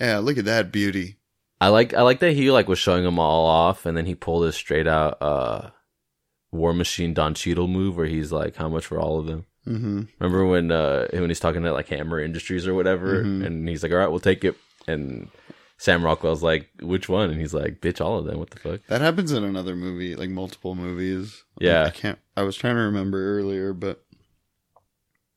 [0.00, 1.18] Yeah, look at that beauty.
[1.60, 4.14] I like I like that he like was showing them all off, and then he
[4.14, 5.70] pulled his straight out uh
[6.52, 10.02] War Machine Don Cheadle move where he's like, "How much for all of them?" Mm-hmm.
[10.20, 13.44] Remember when uh when he's talking to like Hammer Industries or whatever, Mhm.
[13.46, 14.56] and he's like, "All right, we'll take it,"
[14.86, 15.28] and
[15.78, 18.38] Sam Rockwell's like, "Which one?" And he's like, "Bitch, all of them.
[18.38, 21.42] What the fuck?" That happens in another movie, like multiple movies.
[21.58, 21.84] Yeah.
[21.84, 22.18] I can't.
[22.36, 24.03] I was trying to remember earlier, but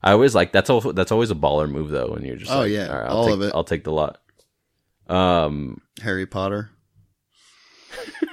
[0.02, 2.60] I always like that's also that's always a baller move though, when you're just Oh,
[2.60, 3.52] like, yeah, all, right, all take, of it.
[3.56, 4.20] I'll take the lot.
[5.08, 6.70] Um, Harry Potter.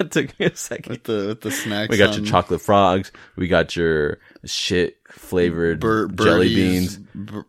[0.00, 0.90] it took me a second.
[0.90, 1.90] with the with the snacks.
[1.90, 3.12] We got on your chocolate frogs.
[3.36, 6.98] We got your shit flavored bir- jelly beans.
[7.14, 7.46] bir-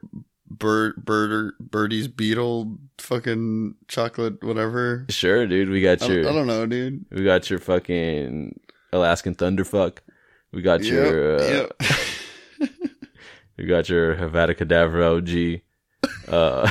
[0.50, 5.06] bird birder birdie's beetle fucking chocolate whatever.
[5.10, 5.70] Sure, dude.
[5.70, 7.06] We got I your don't, I don't know, dude.
[7.12, 8.60] we got your fucking
[8.94, 9.98] Alaskan thunderfuck.
[10.56, 11.74] We got your uh, Yep,
[12.60, 12.70] yep.
[13.58, 15.62] we got your Havana Cadaver OG.
[16.30, 16.70] Uh,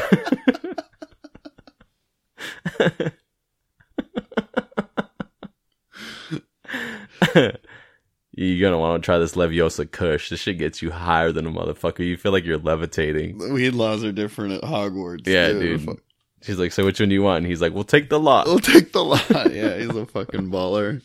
[8.37, 10.29] You're gonna want to try this Leviosa Kush.
[10.31, 12.01] This shit gets you higher than a motherfucker.
[12.01, 13.39] You feel like you're levitating.
[13.39, 15.27] The weed laws are different at Hogwarts.
[15.27, 15.83] Yeah, dude.
[15.83, 15.99] Fuck.
[16.43, 18.47] She's like, "So which one do you want?" And he's like, "We'll take the lot."
[18.47, 19.25] We'll take the lot.
[19.53, 21.01] Yeah, he's a fucking baller.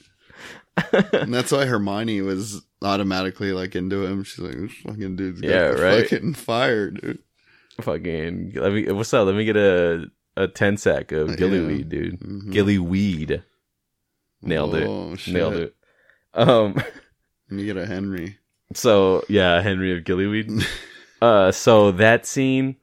[1.13, 4.23] and that's why Hermione was automatically like into him.
[4.23, 6.09] She's like, this fucking dude's got Yeah, the right?
[6.09, 7.19] fucking fire, dude.
[7.81, 8.91] Fucking let me.
[8.91, 9.25] What's up?
[9.25, 11.35] Let me get a a ten sack of Yeah.
[11.35, 12.19] gillyweed, dude.
[12.19, 12.51] Mhm.
[12.53, 13.43] Gillyweed.
[14.41, 15.19] Nailed Oh, it.
[15.19, 15.33] shit.
[15.33, 15.75] Nailed it.
[16.33, 16.73] Um.
[16.75, 18.37] Let me get a Henry.
[18.73, 20.63] So yeah, Henry of Gillyweed.
[21.21, 22.75] uh, so that scene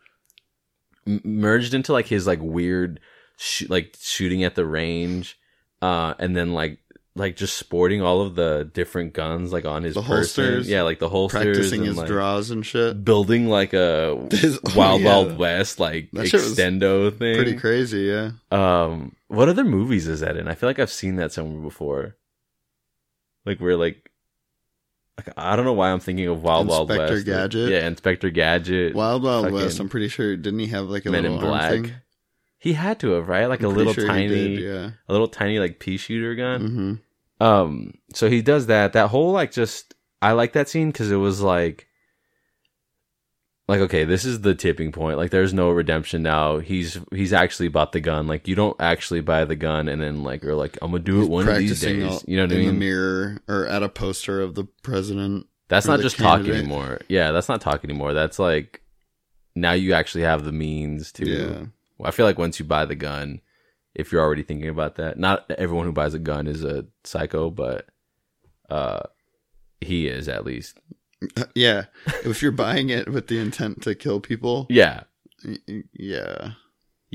[1.06, 3.00] merged into like his like weird,
[3.37, 5.38] sh- like shooting at the range,
[5.82, 6.78] uh, and then like
[7.16, 10.44] like just sporting all of the different guns like on his The person.
[10.44, 10.68] holsters.
[10.68, 13.05] Yeah, like the holsters, Practicing and, his like, draws and shit.
[13.05, 15.07] building like a This- oh, Wild yeah.
[15.09, 17.35] Wild West like That extendo thing.
[17.37, 18.33] Pretty crazy, yeah.
[18.52, 20.46] Um, what other movies is that in?
[20.46, 22.16] I feel like I've seen that somewhere before.
[23.44, 24.11] Like where like,
[25.16, 27.26] like I don't know why I'm thinking of Wild Wild Inspector West.
[27.26, 27.70] Gadget?
[27.70, 28.94] Yeah, Inspector Gadget.
[28.94, 29.81] Wild Wild West.
[29.81, 30.37] I'm pretty sure.
[30.37, 31.70] Didn't he have like a Men little in Black.
[31.70, 31.92] thing?
[32.59, 34.90] He had to have right, like I'm a little sure tiny, did, yeah.
[35.09, 36.61] a little tiny like pea shooter gun.
[36.61, 36.94] hmm
[37.40, 38.92] Um, so he does that.
[38.94, 41.87] That whole like just I like that scene because it was like,
[43.68, 45.18] like okay, this is the tipping point.
[45.18, 46.59] Like there's no redemption now.
[46.59, 48.27] He's he's actually bought the gun.
[48.27, 51.22] Like you don't actually buy the gun and then like or like I'm gonna do
[51.22, 52.05] it one of these days.
[52.05, 55.46] all- You know what I in the mirror or at a poster of the president.
[55.68, 57.01] That's not just talk anymore.
[57.09, 58.12] Yeah, that's not talk anymore.
[58.14, 58.83] That's like
[59.57, 61.27] now you actually have the means to.
[61.29, 61.64] Yeah.
[62.05, 63.40] I feel like once you buy the gun,
[63.96, 67.50] if you're already thinking about that, not everyone who buys a gun is a psycho,
[67.50, 67.87] but
[68.70, 69.02] uh,
[69.80, 70.78] he is at least.
[71.54, 71.87] Yeah.
[72.24, 75.04] if you're buying it with the intent to kill people, Yeah,
[75.94, 76.52] yeah.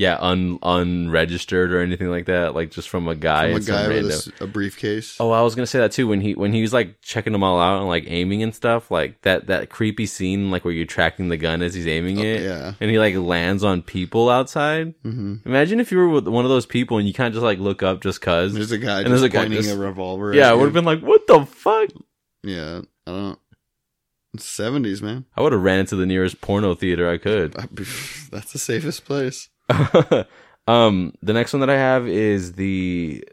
[0.02, 2.56] Yeah, un unregistered or anything like that.
[2.56, 3.54] Like just from a guy.
[3.54, 5.18] From a guy with a a, briefcase.
[5.20, 6.08] Oh, I was gonna say that too.
[6.08, 8.90] When he when he was like checking them all out and like aiming and stuff,
[8.90, 12.42] like that that creepy scene, like where you're tracking the gun as he's aiming it,
[12.42, 12.74] Oh, yeah.
[12.80, 14.96] and he like lands on people outside.
[15.04, 17.44] hmm Imagine if you were with one of those people and you kind of just
[17.44, 18.54] like look up just cause.
[18.56, 20.34] There's a guy And just there's a guy pointing just- a revolver.
[20.34, 21.90] yeah, I would have been like, what the fuck?
[22.44, 23.40] Yeah, I don't.
[24.38, 25.26] Seventies, man.
[25.36, 27.52] I would have ran into the nearest porno theater I could.
[28.32, 29.50] That's the safest place.
[30.68, 33.24] um, the next one that I have is the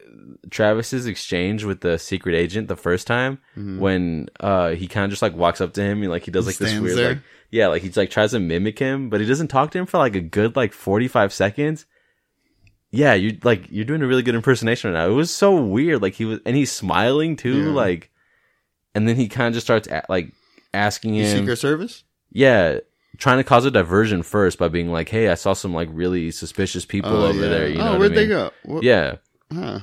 [0.50, 3.78] Travis's exchange with the secret agent the first time Mhm.
[3.78, 6.46] when uh he kind of just like walks up to him and like he does
[6.46, 7.08] like this weird there?
[7.10, 7.18] like
[7.50, 9.98] yeah like he's like tries to mimic him but he doesn't talk to him for
[9.98, 11.84] like a good like 45 seconds
[12.90, 16.00] yeah you like you're doing a really good impersonation right now it was so weird
[16.00, 17.72] like he was and he's smiling too Yeah.
[17.72, 18.10] like
[18.94, 20.32] and then he kind of just starts like
[20.72, 22.04] asking The him Secret Service.
[22.32, 22.78] yeah
[23.16, 26.30] trying to cause a diversion first by being like hey i saw some like really
[26.30, 27.48] suspicious people Oh, over yeah.
[27.48, 28.50] there you know oh, where'd I they go?
[28.64, 29.16] What, yeah.
[29.52, 29.80] Huh.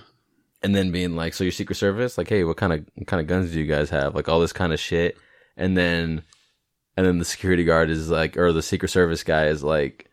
[0.64, 2.18] and then being like so your secret service?
[2.18, 4.14] Like hey what kind of what kind of guns do you guys have?
[4.16, 5.18] Like all this kind of shit.
[5.58, 6.22] And then
[6.96, 10.10] and then the security guard is like or the secret service guy is like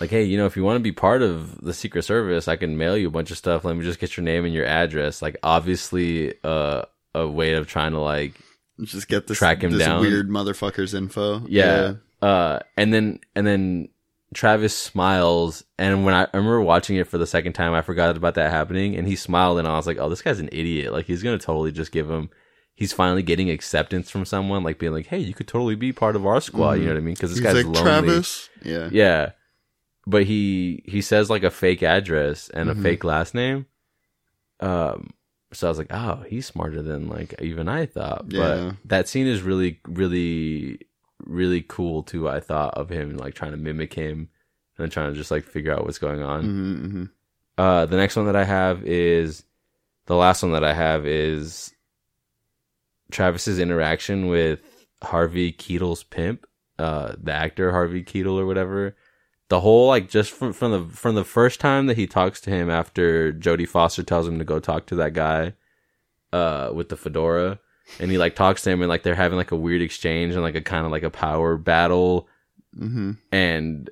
[0.00, 2.56] like hey you know if you want to be part of the secret service i
[2.56, 3.64] can mail you a bunch of stuff.
[3.64, 5.20] Let me just get your name and your address.
[5.20, 6.82] Like obviously uh
[7.14, 8.34] a way of trying to like
[8.82, 10.00] Just get this Track him this down.
[10.00, 11.42] weird motherfucker's info.
[11.48, 11.94] yeah.
[12.22, 13.88] Uh, and then and then
[14.34, 18.16] Travis smiles, and when I, I remember watching it for the second time, I forgot
[18.16, 20.92] about that happening, and he smiled, and I was like, "Oh, this guy's an idiot!
[20.92, 22.30] Like he's gonna totally just give him."
[22.74, 26.16] He's finally getting acceptance from someone, like being like, "Hey, you could totally be part
[26.16, 27.14] of our squad." You know what I mean?
[27.14, 27.54] Because this Mm-hmm.
[27.56, 28.08] He's guy's like lonely.
[28.08, 28.48] Travis.
[28.64, 28.88] Yeah.
[28.92, 29.30] Yeah,
[30.06, 32.78] but he he says like a fake address and Mhm.
[32.78, 33.66] a fake last name.
[34.60, 35.10] Um,
[35.52, 38.26] so I was like, oh, he's smarter than like even I thought.
[38.28, 38.38] Yeah.
[38.40, 40.80] But that scene is really, really,
[41.24, 42.28] really cool too.
[42.28, 44.28] I thought of him like trying to mimic him and
[44.76, 46.42] then trying to just like figure out what's going on.
[46.44, 47.04] hmm hmm
[47.58, 49.44] Uh, the next one that I have is
[50.06, 51.72] the last one that I have is
[53.10, 54.60] Travis's interaction with
[55.02, 56.46] Harvey Keitel's pimp,
[56.78, 58.96] uh, the actor Harvey Keitel or whatever.
[59.48, 62.50] The whole like just from from the from the first time that he talks to
[62.50, 65.54] him after Jodie Foster tells him to go talk to that guy,
[66.32, 67.58] uh, with the fedora,
[68.00, 70.42] and he like talks to him and like they're having like a weird exchange and
[70.42, 72.28] like a kind of like a power battle.
[72.76, 73.88] Hmm and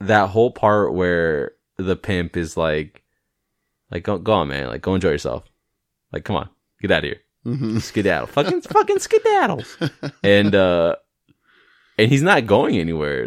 [0.00, 3.02] that whole part where the pimp is like
[3.90, 4.68] like go, go on man.
[4.68, 5.44] Like go enjoy yourself.
[6.12, 6.48] Like come on.
[6.82, 7.20] Get out of here.
[7.44, 8.26] Hmm skedaddle.
[8.26, 9.62] Fucking fucking skedaddle.
[10.22, 10.96] And uh
[11.98, 13.26] and he's not going anywhere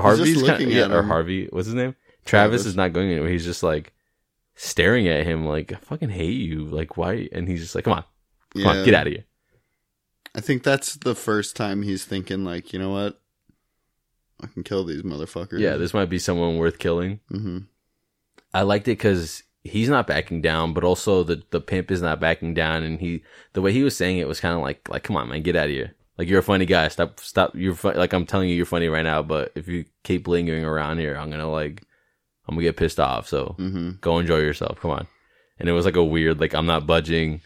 [0.00, 1.94] harvey's kind looking yeah, at or harvey what's his name?
[2.24, 2.62] Travis.
[2.62, 2.66] Travis.
[2.66, 3.30] is not going anywhere.
[3.30, 3.92] He's just like
[4.54, 6.64] staring at him like i fucking hate you.
[6.64, 7.28] Like why?
[7.32, 8.04] And he's just like come on.
[8.54, 8.84] Come on.
[8.84, 9.24] Get out of here.
[10.34, 13.20] I think that's the first time he's thinking like, you know what?
[14.40, 15.58] I can kill these motherfuckers.
[15.58, 17.20] yeah this might be someone worth killing.
[17.28, 17.58] Hmm
[18.54, 22.20] I liked it because he's not backing down, but also the the pimp is not
[22.20, 25.02] backing down, and he the way he was saying it was kind of like like
[25.02, 25.94] come on man, get out of here.
[26.18, 26.88] Like you're a funny guy.
[26.88, 27.54] Stop stop.
[27.54, 29.22] You're fu- like I'm telling you, you're funny right now.
[29.22, 31.82] But if you keep lingering around here, I'm gonna like
[32.48, 33.28] I'm gonna get pissed off.
[33.28, 34.80] So hmm go enjoy yourself.
[34.80, 35.06] Come on.
[35.58, 37.40] And it was like a weird like I'm not budging,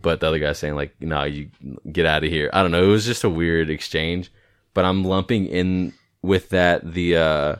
[0.00, 1.50] but the other guy saying like no, you
[1.90, 2.50] get out of here.
[2.52, 2.84] I don't know.
[2.84, 4.30] It was just a weird exchange.
[4.74, 7.56] But I'm lumping in with that the uh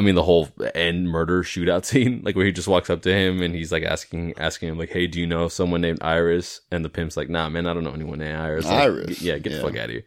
[0.00, 3.12] I mean, the whole end murder shootout scene, like where he just walks up to
[3.12, 6.62] him and he's like asking, asking him like, "Hey, do you know someone named Iris?"
[6.70, 9.20] And the pimp's like, "Nah, man, I don't know anyone named Iris." Like, Iris?
[9.20, 9.58] Yeah, get Yeah.
[9.58, 10.04] the fuck out of here.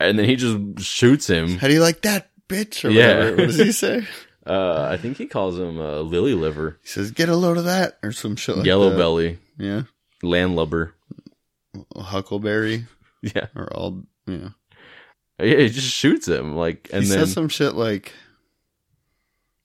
[0.00, 1.56] And then he just shoots him.
[1.58, 2.84] How do you like that, bitch?
[2.84, 3.06] Or Yeah.
[3.18, 3.36] whatever.
[3.36, 4.06] What does he say?
[4.46, 7.64] Uh, I think he calls him uh, Lily Liver, He says, "Get a load of
[7.64, 8.96] that," or some shit like Yellow that.
[8.96, 9.82] Belly, Yeah,
[10.22, 10.94] Landlubber.
[11.96, 12.86] Huckleberry
[13.22, 14.02] Yeah, or all.
[14.26, 14.50] Yeah,
[15.40, 18.12] yeah, he just shoots him like, and he then says some shit like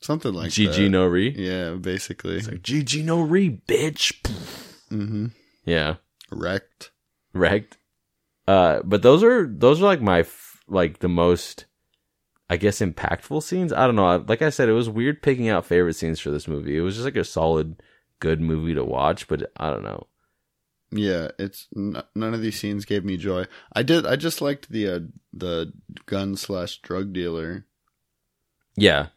[0.01, 0.89] something like GG that.
[0.89, 1.29] no re.
[1.37, 2.35] Yeah, basically.
[2.37, 4.13] It's like GG no re, bitch.
[4.91, 5.27] mm-hmm.
[5.65, 5.95] Yeah,
[6.31, 6.91] Wrecked.
[7.33, 7.77] wrecked.
[8.47, 11.65] Uh, but those are those are like my f- like the most,
[12.49, 13.71] I guess, impactful scenes.
[13.71, 14.05] I don't know.
[14.07, 16.75] I- Like I said, it was weird picking out favorite scenes for this movie.
[16.77, 17.81] It was just like a solid,
[18.19, 19.27] good movie to watch.
[19.27, 20.07] But I don't know.
[20.93, 23.45] Yeah, it's n- none of these scenes gave me joy.
[23.73, 24.05] I did.
[24.05, 24.99] I just liked the uh,
[25.31, 25.71] the
[26.07, 27.65] gun slash drug dealer.
[28.75, 29.07] Yeah,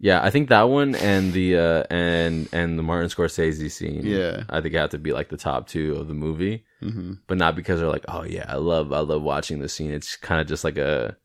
[0.00, 0.20] yeah.
[0.24, 4.00] I think that one and the uh and and the Martin Scorsese scene.
[4.04, 4.44] Yeah.
[4.50, 6.64] I think have to be like the top two of the movie.
[6.80, 9.92] hmm but not because they're like, oh yeah, I love I love watching this scene.
[9.92, 11.16] It's kind of just like a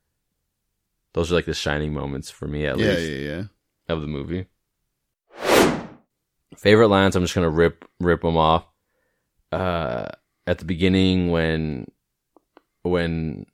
[1.14, 3.42] those are like the shining moments for me at Yeah, least yeah, yeah.
[3.88, 4.46] of the movie.
[6.56, 8.64] Favorite lines, I'm just gonna rip rip them off.
[9.52, 10.06] Uh,
[10.46, 11.86] at the beginning when
[12.82, 13.46] when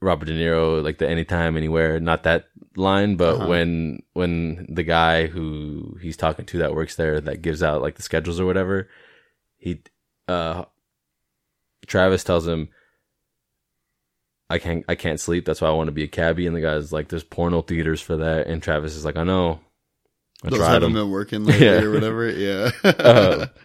[0.00, 2.44] Robert De Niro like the anytime anywhere, not that
[2.76, 3.46] line, but Uh-huh.
[3.48, 7.96] when when the guy who he's talking to that works there that gives out like
[7.96, 8.88] the schedules or whatever,
[9.56, 9.82] he
[10.28, 10.64] uh
[11.86, 12.68] Travis tells him
[14.50, 16.60] I can't I can't sleep, that's why I want to be a cabbie and the
[16.60, 19.60] guy's like there's porno theaters for that and Travis is like I know.
[20.44, 20.92] I Those tried them.
[20.94, 21.82] been working lately Yeah.
[21.82, 22.30] or whatever.
[22.30, 22.70] Yeah.
[22.84, 23.46] Uh,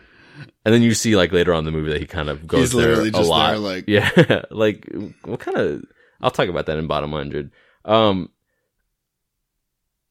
[0.66, 2.60] And then you see like later on in the movie that he kind of goes
[2.60, 3.50] He's there literally a lot.
[3.52, 4.90] there, like- yeah, like
[5.26, 5.84] what kind of?
[6.24, 7.52] I'll talk about that in bottom hundred.
[7.84, 8.30] Um,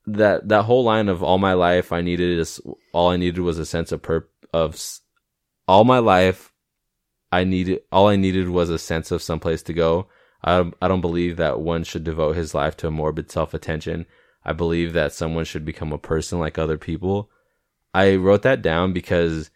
[0.05, 2.61] that that whole line of all my life I needed is
[2.93, 4.79] all I needed was a sense of perp of
[5.67, 6.53] all my life
[7.31, 10.07] I needed all I needed was a sense of someplace to go.
[10.43, 14.05] I I don't believe that one should devote his life to a morbid self attention.
[14.45, 17.31] I believe that someone should become a person like other people.
[17.93, 19.49] I wrote that down because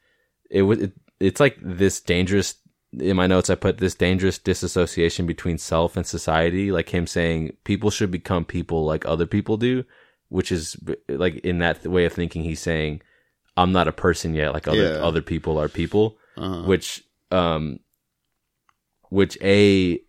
[0.49, 2.55] it was it, it's like this dangerous
[2.93, 7.57] in my notes I put this dangerous disassociation between self and society like him saying
[7.63, 9.83] people should become people like other people do
[10.29, 10.77] which is
[11.09, 13.01] like in that way of thinking he's saying
[13.57, 15.03] I'm not a person yet like other Yeah.
[15.03, 16.63] other people are people Uh-huh.
[16.63, 17.79] which um
[19.09, 19.99] which a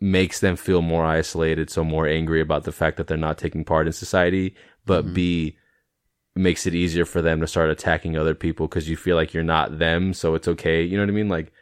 [0.00, 3.64] makes them feel more isolated so more angry about the fact that they're not taking
[3.64, 4.54] part in society
[4.86, 5.14] but Mhm.
[5.14, 5.56] b
[6.36, 9.44] makes it easier for them to start attacking other people because you feel like you're
[9.44, 11.52] not them so it's okay you know what i mean like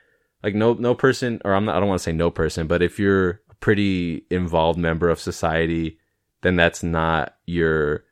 [0.42, 2.82] like no no person or i'm not i don't want to say no person but
[2.82, 5.98] if you're a pretty involved member of society
[6.42, 8.04] then that's not your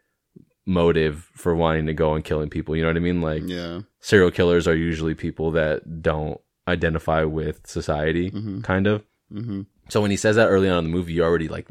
[0.67, 3.81] motive for wanting to go and killing people you know what i mean like yeah.
[4.01, 6.41] serial killers are usually people that don't
[6.71, 9.05] identify with society, hmm kind of.
[9.31, 11.69] hmm So when he says that early on in the movie, you already like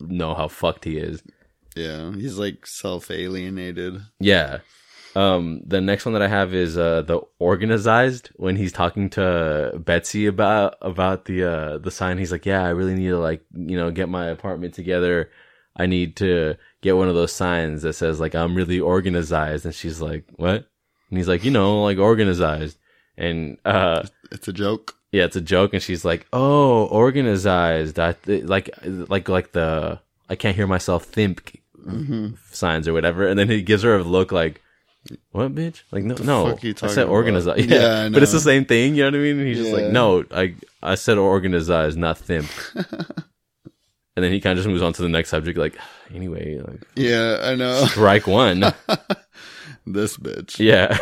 [0.00, 1.22] know how fucked he is.
[1.76, 2.12] Yeah.
[2.12, 4.00] He's like self alienated.
[4.18, 4.58] Yeah.
[5.20, 5.42] Um,
[5.74, 9.24] the next one that I have is uh the organized when he's talking to
[9.88, 12.18] Betsy about about the uh the sign.
[12.18, 15.30] He's like, yeah, I really need to like you know get my apartment together.
[15.82, 19.64] I need to get one of those signs that says like I'm really organized.
[19.66, 20.60] And she's like, what?
[21.08, 22.76] And he's like, you know, like organized.
[23.16, 24.86] And uh It's a joke.
[25.10, 30.00] yeah, it's a joke, and she's like, "Oh, organized." I th- like, like, like the
[30.30, 34.02] I can't hear myself think hmm signs or whatever, and then he gives her a
[34.04, 34.60] look like,
[35.30, 37.08] "What, bitch?" Like, no, no, I said about?
[37.08, 37.46] organized.
[37.46, 38.94] Yeah, Yeah, but it's the same thing.
[38.94, 39.38] You know what I mean?
[39.38, 44.58] And he's just like, "No, I I said organized, not thimp." and then he kind
[44.58, 45.76] of just moves on to the next subject, like,
[46.14, 47.84] anyway, like, Yeah, I know.
[47.86, 48.60] strike one.
[49.86, 50.58] this bitch.
[50.58, 50.96] Yeah.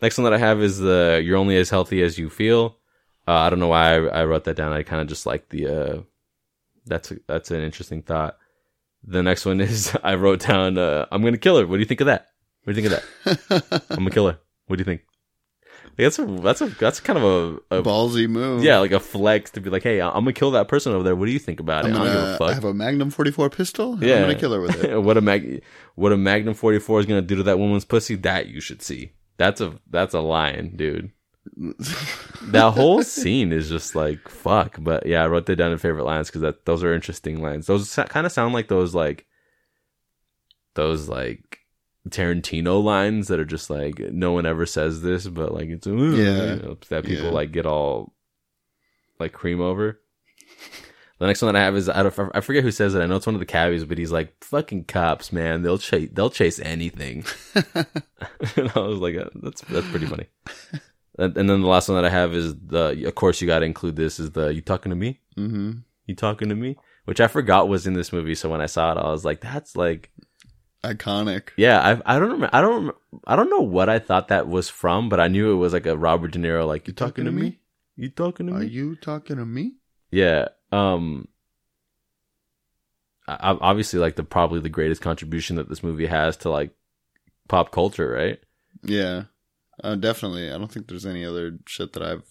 [0.00, 2.76] Next one that I have is the "You're only as healthy as you feel."
[3.26, 4.72] Uh, I don't know why I, I wrote that down.
[4.72, 5.66] I kind of just like the.
[5.66, 6.00] Uh,
[6.86, 8.38] that's a, that's an interesting thought.
[9.04, 10.78] The next one is I wrote down.
[10.78, 11.66] Uh, I'm gonna kill her.
[11.66, 12.28] What do you think of that?
[12.68, 13.82] What do you think of that?
[13.88, 14.38] I'm gonna kill her.
[14.66, 15.00] What do you think?
[15.84, 17.24] Like, that's a that's a that's kind of
[17.70, 18.62] a, a Ballsy move.
[18.62, 21.16] yeah like a flex to be like, hey, I'm gonna kill that person over there.
[21.16, 21.94] What do you think about I'm it?
[21.94, 22.52] I don't give gonna a I fuck.
[22.52, 24.04] have a Magnum 44 pistol.
[24.04, 24.16] Yeah.
[24.16, 24.98] I'm gonna kill her with it.
[25.02, 25.62] what a mag
[25.94, 28.16] what a Magnum 44 is gonna do to that woman's pussy.
[28.16, 29.12] That you should see.
[29.38, 31.10] That's a that's a line, dude.
[32.42, 34.76] that whole scene is just like fuck.
[34.78, 37.66] But yeah, I wrote that down in favorite lines because that those are interesting lines.
[37.66, 39.24] Those kind of sound like those like
[40.74, 41.57] those like
[42.10, 45.94] Tarantino lines that are just like no one ever says this, but like it's Yeah.
[45.94, 47.30] you know, that people Yeah.
[47.30, 48.14] like get all
[49.18, 50.00] like cream over.
[51.18, 53.00] The next one that I have is I don't I forget who says it.
[53.00, 55.62] I know it's one of the cabbies, but he's like, "Fucking cops, man!
[55.62, 57.24] They'll chase they'll chase anything."
[57.64, 60.26] and I was like, uh, "That's that's pretty funny."
[61.18, 63.04] and, and then the last one that I have is the.
[63.06, 64.20] Of course, you got to include this.
[64.20, 65.20] Is the you talking to me?
[65.36, 65.72] Mm-hmm.
[66.06, 66.76] You talking to me?
[67.06, 68.36] Which I forgot was in this movie.
[68.36, 70.12] So when I saw it, I was like, "That's like."
[70.84, 71.48] Iconic.
[71.56, 72.94] Yeah, I I don't remember, I don't
[73.26, 75.86] I don't know what I thought that was from, but I knew it was like
[75.86, 77.58] a Robert De Niro like you talking to me?
[77.96, 78.66] You talking to Are me?
[78.66, 79.74] Are you talking to me?
[80.10, 80.48] Yeah.
[80.70, 81.28] Um
[83.26, 86.70] I- I- obviously like the probably the greatest contribution that this movie has to like
[87.48, 88.38] pop culture, right?
[88.82, 89.24] Yeah,
[89.82, 90.50] uh, definitely.
[90.50, 92.24] I don't think there's any other shit that I've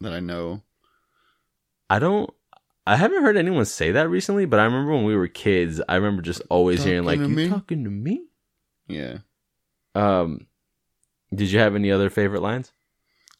[0.00, 0.62] that I know.
[1.90, 2.30] I don't
[2.90, 5.94] I haven't heard anyone say that recently, but I remember when we were kids, I
[5.94, 8.24] remember just always hearing like you me?" talking to me?
[8.88, 9.18] Yeah.
[9.94, 10.46] Um
[11.32, 12.72] did you have any other favorite lines?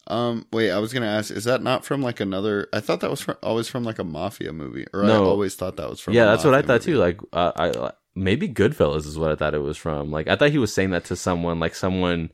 [0.07, 0.47] Um.
[0.53, 1.29] Wait, I was gonna ask.
[1.31, 2.67] Is that not from like another?
[2.73, 5.25] I thought that was from, always from like a mafia movie, or I No.
[5.25, 6.13] always thought that was from.
[6.13, 6.93] yeah, that's what I thought movie.
[6.93, 6.97] too.
[6.97, 10.09] Like, uh, I maybe Goodfellas is what I thought it was from.
[10.11, 12.31] Like, I thought he was saying that to someone, like someone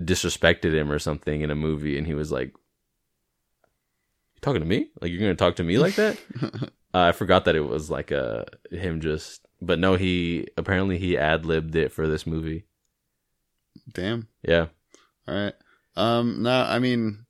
[0.00, 2.59] disrespected him or something in a movie, and he was like, "You
[4.40, 4.90] talking to me?
[5.00, 6.58] Like, you're gonna talk to me like that?" uh,
[6.92, 11.44] I forgot that it was like a him just, but no, he apparently he ad
[11.44, 12.64] libbed it for this movie.
[13.92, 14.28] Damn.
[14.42, 14.66] Yeah,
[15.26, 15.54] All right.
[15.96, 16.42] Um.
[16.42, 17.26] No, I mean,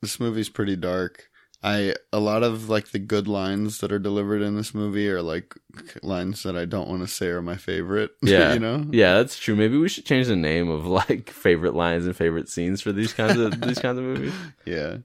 [0.00, 1.28] this movie's pretty dark.
[1.64, 5.22] I a lot of like the good lines that are delivered in this movie are
[5.22, 5.54] like
[6.02, 8.10] lines that I don't want to say are my favorite.
[8.22, 8.54] Yeah.
[8.54, 8.84] you know.
[8.90, 9.54] yeah, that's true.
[9.54, 13.12] Maybe we should change the name of like favorite lines and favorite scenes for these
[13.12, 14.34] kinds of these kinds of movies.
[14.64, 14.96] Yeah.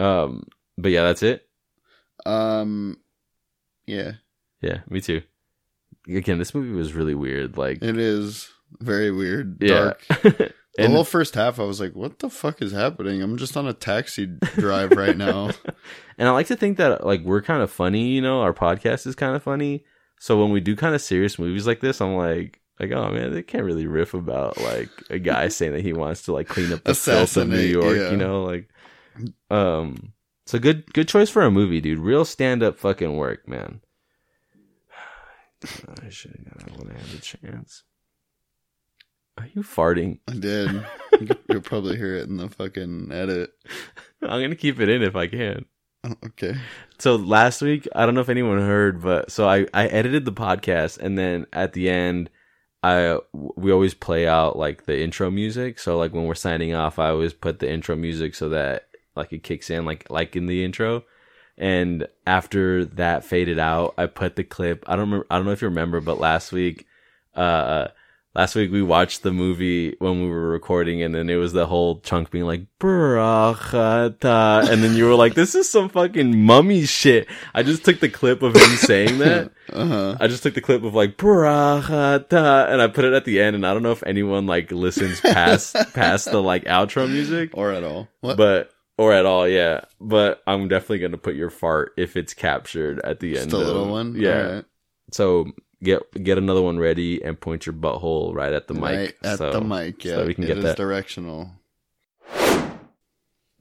[0.00, 0.44] Um,
[0.78, 1.48] but yeah, that's it.
[2.26, 2.98] Um.
[3.86, 4.12] Yeah.
[4.60, 5.22] Yeah, me too.
[6.08, 7.56] Again, this movie was really weird.
[7.56, 8.48] Like, It is
[8.80, 9.58] very weird.
[9.60, 10.52] yeah, Dark.
[10.76, 13.22] The whole first half, I was like, "What the fuck is happening?
[13.22, 15.50] I'm just on a taxi drive right now."
[16.18, 18.08] and I like to think that like we're kind of funny.
[18.08, 19.84] You know, our podcast is kind of funny.
[20.18, 23.32] So when we do kind of serious movies like this, I'm like, like, oh man,
[23.32, 26.72] they can't really riff about like a guy saying that he wants to like clean
[26.72, 27.96] up the filth of New York.
[27.96, 28.10] yeah.
[28.10, 28.68] You know, like,
[29.50, 30.12] um,
[30.44, 32.00] it's a good good choice for a movie, dude.
[32.00, 33.80] Real stand up fucking work, man.
[36.02, 37.84] I should have got that when I had a chance.
[39.36, 40.18] Are you farting?
[40.28, 40.86] I did.
[41.50, 43.52] You'll probably hear it in the fucking edit.
[44.22, 45.64] I'm gonna keep it in if I can.
[46.04, 46.56] Oh, Okay.
[46.98, 50.32] So last week, I don't know if anyone heard, but so I I edited the
[50.32, 52.30] podcast, and then at the end,
[52.82, 55.78] I we always play out like the intro music.
[55.78, 59.32] So like when we're signing off, I always put the intro music so that like
[59.32, 61.04] it kicks in like like in the intro.
[61.56, 64.84] And after that faded out, I put the clip.
[64.86, 65.26] I don't remember.
[65.30, 66.86] I don't know if you remember, but last week,
[67.34, 67.88] uh,
[68.34, 71.66] last week we watched the movie when we were recording, and then it was the
[71.66, 76.84] whole chunk being like "Brachata," and then you were like, "This is some fucking mummy
[76.84, 79.50] shit." I just took the clip of him saying that.
[79.72, 80.16] Uh huh.
[80.20, 83.56] I just took the clip of like "Brachata," and I put it at the end.
[83.56, 87.72] And I don't know if anyone like listens past past the like outro music, Or
[87.72, 88.08] at all.
[88.20, 88.36] What?
[88.36, 89.80] but or at all, yeah.
[90.00, 93.52] But I'm definitely gonna put your fart if it's captured at the Just end.
[93.54, 94.14] a of- little one.
[94.16, 94.60] yeah.
[95.12, 95.46] So
[95.84, 98.82] get get another one ready and point your butthole right at the mic.
[98.82, 100.04] Right at so, the mic.
[100.04, 100.16] Yeah.
[100.16, 100.76] so we can It get is that.
[100.76, 101.50] directional.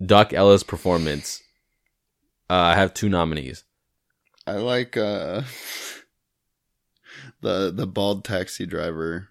[0.03, 1.41] Doc Ellis performance.
[2.49, 3.63] Uh, I have two nominees.
[4.45, 5.43] I like uh
[7.41, 9.29] the the bald taxi driver.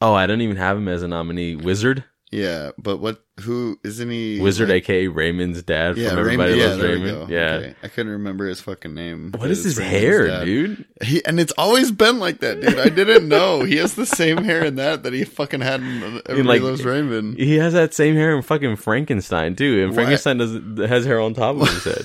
[0.00, 1.56] Oh, I don't even have him as a nominee.
[1.56, 3.24] Wizard, Yeah, but what?
[3.40, 4.38] Who isn't he?
[4.38, 6.60] Wizard, like- aka Raymond's dad yeah, from Everybody Raymond.
[6.60, 7.30] Yeah, Loves we Raymond.
[7.30, 7.52] Yeah.
[7.54, 7.74] Okay.
[7.82, 9.32] I couldn't remember his fucking name.
[9.36, 10.44] What is his Raymond's hair, dad.
[10.44, 10.84] dude?
[11.02, 12.78] He and it's always been like that, dude.
[12.78, 16.20] I didn't know he has the same hair in that that he fucking had in
[16.26, 17.38] Everybody like- Loves Raymond.
[17.38, 19.94] He has that same hair in fucking Frankenstein too, and What?
[19.94, 22.04] Frankenstein does has hair on top of his head.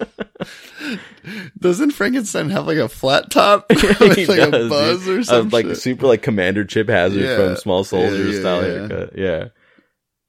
[1.58, 5.18] Doesn't Frankenstein have like a flat top with like a does, buzz dude.
[5.18, 5.66] or something?
[5.68, 7.36] like super like Commander Chip Hazard Yeah.
[7.36, 8.72] from Small Soldiers Yeah, style yeah.
[8.88, 9.48] haircut, yeah,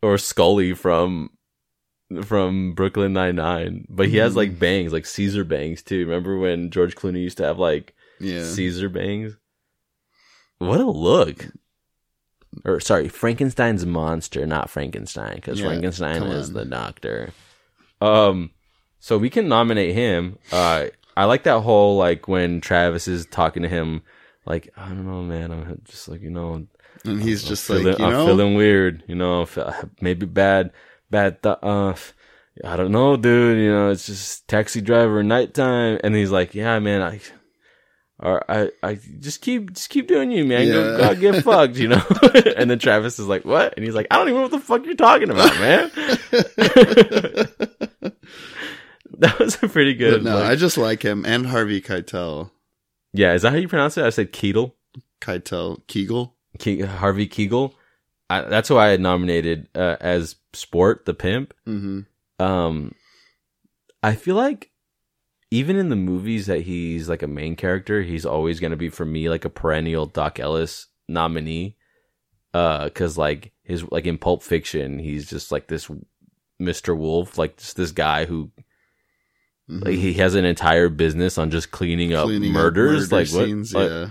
[0.01, 1.29] or Scully from
[2.23, 3.85] from Brooklyn Nine Nine.
[3.89, 6.05] But he has like bangs, like Caesar bangs too.
[6.05, 8.43] Remember when George Clooney used to have like yeah.
[8.45, 9.37] Caesar bangs?
[10.59, 11.47] What a look!
[12.65, 16.53] Or sorry, Frankenstein's monster, not Frankenstein, because Yeah, Frankenstein is on.
[16.55, 17.29] the doctor.
[18.01, 18.49] Um,
[18.99, 20.37] so we can nominate him.
[20.51, 24.03] Uh, I like that whole like when Travis is talking to him,
[24.45, 25.51] like I don't know, man.
[25.51, 26.65] I'm just like you know,
[27.05, 29.03] and he's I'm just feeling, like, you I'm know, feeling weird.
[29.07, 29.47] You know,
[30.01, 30.71] maybe bad,
[31.09, 31.41] bad.
[31.41, 31.93] Th- uh,
[32.63, 33.57] I don't know, dude.
[33.59, 37.01] You know, it's just taxi driver nighttime, and he's like, yeah, man.
[37.01, 37.19] I,
[38.19, 40.67] or I, I just keep, just keep doing you, man.
[40.67, 42.03] Go, go get fucked, you know.
[42.57, 44.59] and then Travis is like, "What?" And he's like, "I don't even know what the
[44.59, 45.91] fuck you're talking about, man."
[49.19, 50.23] that was a pretty good.
[50.23, 52.51] No, like- I just like him and Harvey Keitel.
[53.13, 54.05] yeah, is that how you pronounce it?
[54.05, 54.73] I said Keitel.
[55.21, 56.35] Keitel Kegel.
[56.59, 57.73] Ke- Harvey Kegel.
[58.29, 61.53] I, that's who I had nominated uh, as Sport the Pimp.
[61.67, 62.43] Mm-hmm.
[62.43, 62.91] um
[64.03, 64.69] i feel like
[65.49, 68.89] even in the movies that he's like a main character he's always going to be
[68.89, 71.75] for me like a perennial doc ellis nominee
[72.53, 75.89] uh because like his like in pulp fiction he's just like this
[76.61, 78.51] mr wolf like just this guy who
[79.69, 83.33] like he has an entire business on just cleaning up Cleaning up murders murder like
[83.33, 83.45] what?
[83.45, 84.09] scenes, like- yeah.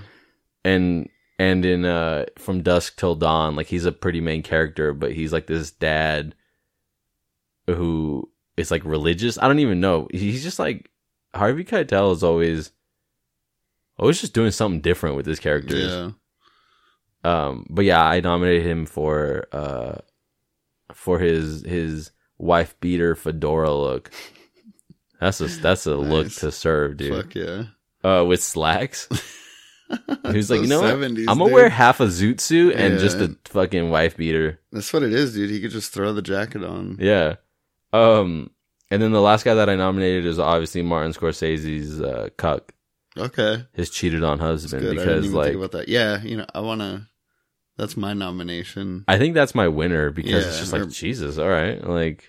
[0.64, 5.12] and and in uh from dusk till dawn like he's a pretty main character but
[5.12, 6.34] he's like this dad
[7.66, 9.36] who is like religious.
[9.38, 10.08] I don't even know.
[10.10, 10.90] He's just like
[11.34, 12.70] harvey keitel is always
[13.98, 15.90] always just doing something different with his characters.
[15.92, 16.10] Yeah.
[17.24, 19.98] um but yeah i nominated him for uh
[20.94, 24.10] for his his wife beater fedora look
[25.20, 27.64] that's a that's a look to serve dude Fuck yeah.
[28.04, 29.08] uh with slacks
[30.32, 30.94] He's like, you know what?
[30.96, 31.52] 70s, I'm gonna dude.
[31.54, 33.26] wear half a zoot suit and just Yeah.
[33.26, 34.58] a fucking wife beater.
[34.72, 35.48] That's what it is, dude.
[35.48, 36.96] He could just throw the jacket on.
[36.98, 37.36] Yeah.
[37.92, 38.50] Um,
[38.90, 42.72] and then the last guy that I nominated is obviously Martin Scorsese's uh, cuck,
[43.16, 43.64] Okay.
[43.74, 44.98] his cheated on That's husband, good.
[44.98, 45.88] I didn't because like think about that.
[45.88, 47.08] Yeah, you know, I wanna
[47.76, 49.04] that's my nomination.
[49.06, 52.28] I think that's my winner because it's just like or- Jesus, all right, like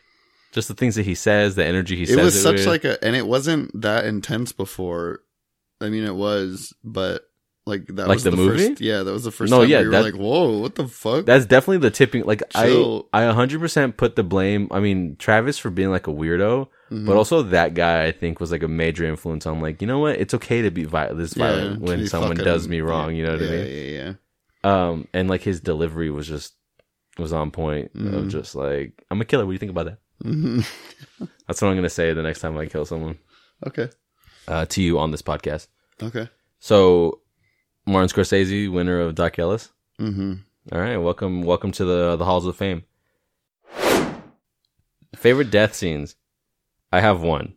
[0.53, 2.15] just the things that he says, the energy he says.
[2.15, 2.25] it says.
[2.33, 2.67] was such with.
[2.67, 5.21] like a and it wasn't that intense before.
[5.81, 7.23] I mean it was, but
[7.65, 8.69] like that Like was the movie?
[8.69, 10.87] first yeah, that was the first No, time yeah, we were like, Whoa, what the
[10.87, 11.25] fuck?
[11.25, 12.23] That's definitely the tipping.
[12.23, 13.09] Like Chill.
[13.13, 14.69] I, I 100% put the blame.
[14.71, 17.05] I mean, Travis for being like a weirdo, Mhm.
[17.05, 19.99] but also that guy I think was like a major influence on like you know
[19.99, 20.15] what?
[20.15, 23.13] It's okay to be vi- this Yeah, violent when someone fucking- does me wrong.
[23.13, 23.67] You know what yeah, I mean?
[23.67, 24.13] Yeah, yeah,
[24.63, 26.53] Um, and like his delivery was just
[27.19, 28.29] was on point of Mhm.
[28.29, 29.45] just like I'm a killer.
[29.45, 29.97] What do you think about that?
[30.23, 30.31] Yeah.
[30.31, 30.59] hmm
[31.47, 33.17] That's what I'm gonna say the next time I kill someone
[33.65, 33.89] Okay.
[34.47, 35.67] uh, to you on this podcast.
[36.01, 36.29] Okay.
[36.59, 37.21] So,
[37.85, 39.69] Martin Scorsese, winner of Doc Ellis.
[39.97, 40.33] hmm
[40.71, 42.83] All right, welcome, welcome to the the halls of fame.
[45.15, 46.15] Favorite death scenes?
[46.91, 47.55] I have one,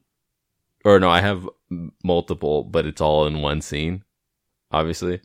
[0.84, 1.48] or no, I have
[2.02, 4.04] multiple, but it's all in one scene.
[4.72, 5.20] Obviously.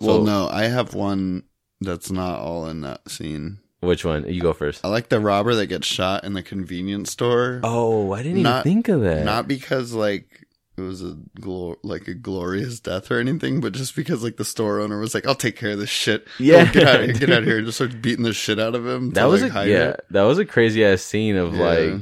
[0.00, 1.44] Well, So- no, I have one
[1.80, 3.58] that's not all in that scene.
[3.80, 4.26] Which one?
[4.32, 4.84] You go first.
[4.84, 7.60] I like the robber that gets shot in the convenience store.
[7.62, 9.24] Oh, I didn't Not- even think of that.
[9.24, 10.46] Not because like
[10.78, 14.44] it was a glor- like a glorious death or anything, but just because like the
[14.44, 16.66] store owner was like, "I'll take care of this shit." Yeah.
[16.68, 18.74] Oh, get out of here, get out here, and just starts beating the shit out
[18.74, 19.10] of him.
[19.10, 20.04] that to, was like, a yeah, it.
[20.10, 21.62] that was a crazy ass scene of Yeah.
[21.64, 22.00] like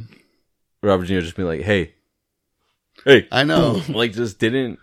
[0.82, 1.20] Robert Jr.
[1.20, 1.94] Just being like, "Hey,
[3.04, 3.80] hey," I know.
[3.88, 4.78] like just didn't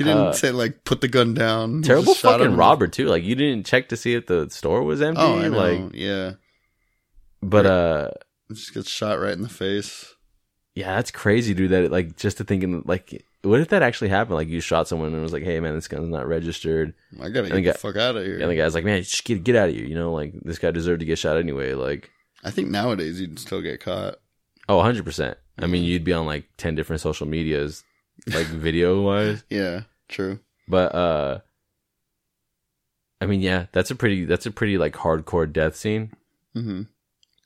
[0.00, 1.82] He didn't Uh, say like put the gun down.
[1.82, 3.04] Terrible just shot him fucking in robber too.
[3.06, 5.20] Like you didn't check to see if the store was empty.
[5.22, 5.58] Oh, I know.
[5.58, 6.32] Like, yeah,
[7.42, 8.10] but uh,
[8.52, 10.14] just gets shot right in the face.
[10.74, 11.70] yeah, that's crazy, dude.
[11.70, 14.36] That like just to think in like, what if that actually happened?
[14.36, 17.54] Like you shot someone and was like, "Hey, man, this gun's not registered," I gotta
[17.54, 18.38] And get the fuck out of here.
[18.40, 20.58] and the guy's like, "Man, just get get out of here," you know, like this
[20.58, 21.74] guy deserved to get shot anyway.
[21.74, 22.10] Like,
[22.42, 24.16] I think nowadays you'd still get caught.
[24.68, 25.36] oh, 100 percent.
[25.58, 27.84] I mean, you'd be on like ten different social medias,
[28.28, 29.42] like video wise.
[29.50, 30.40] Yeah, true.
[30.68, 31.38] But uh
[33.20, 36.12] I mean, yeah, that's a pretty that's a pretty like hardcore death scene.
[36.54, 36.82] hmm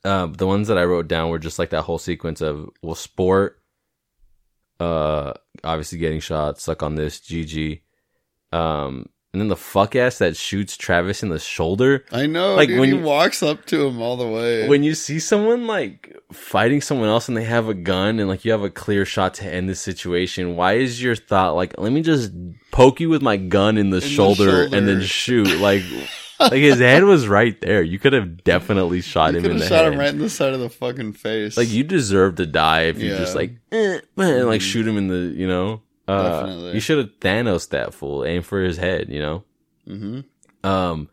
[0.04, 2.94] Um the ones that I wrote down were just like that whole sequence of well
[2.94, 3.60] sport
[4.80, 7.80] uh obviously getting shot, suck on this, GG.
[8.52, 12.04] Um and then the fuck ass that shoots Travis in the shoulder.
[12.12, 12.54] I know.
[12.54, 14.66] Like, dude, when he you- walks up to him all the way.
[14.68, 18.44] When you see someone like fighting someone else and they have a gun and like
[18.44, 21.92] you have a clear shot to end the situation, why is your thought like let
[21.92, 22.32] me just
[22.70, 25.48] poke you with my gun in the, the shoulder, and then shoot?
[25.60, 25.82] Like
[26.40, 27.80] like his head was right there.
[27.82, 29.92] You could have definitely shot you him could in have the shot head.
[29.92, 31.56] him right in the side of the fucking face.
[31.56, 34.64] Like you deserve to die if you just like eh, and like Mhm.
[34.64, 35.80] shoot him in the you know.
[36.06, 36.72] Uh, Definitely.
[36.74, 38.24] you should have Thanos that fool.
[38.24, 39.08] Aim for his head.
[39.08, 39.44] You know.
[39.86, 40.20] hmm
[40.62, 41.08] Um,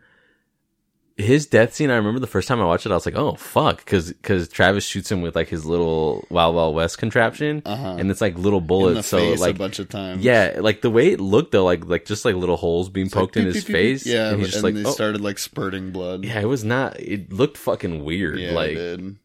[1.18, 1.92] his death scene.
[1.92, 4.48] I remember the first time I watched it, I was like, "Oh fuck," because because
[4.50, 7.96] Travis shoots him with like his little Wild Wild West contraption, Uh huh.
[8.00, 9.08] and it's like little bullets.
[9.08, 10.24] So face like, a bunch of times.
[10.24, 13.16] yeah, like the way it looked though, like like just like little holes being It's
[13.16, 14.00] like poked in beep, his beep, beep, beep.
[14.00, 14.06] face.
[14.08, 14.94] Yeah, and he's just and like, they oh.
[14.94, 16.26] started like spurting blood.
[16.26, 17.00] yeah, it was not.
[17.00, 18.39] It looked fucking weird.
[18.39, 19.16] yeah, like, it did.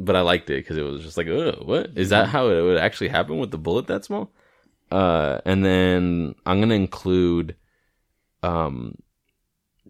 [0.00, 2.28] but I liked it because it was just like, oh, what is that?
[2.28, 4.32] How it would actually happen with the bullet that small?
[4.92, 7.56] Uh, and then I'm gonna include,
[8.42, 8.96] um,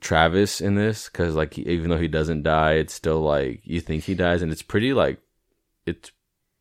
[0.01, 3.81] Travis in this because like he- even though he doesn't die, it's still like you
[3.81, 5.19] think he dies, and it's pretty like
[5.87, 6.11] it's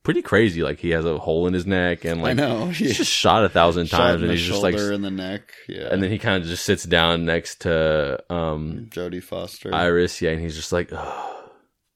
[0.04, 0.62] pretty crazy.
[0.64, 2.68] Like he has a hole in his neck and I like know.
[2.70, 5.54] he's just shot a thousand Shot times and he's just like in the neck.
[5.68, 5.90] Yeah.
[5.92, 9.74] and then he kind of just sits down next to um Jodie Foster.
[9.74, 11.50] Iris, yeah, and he's just like, oh.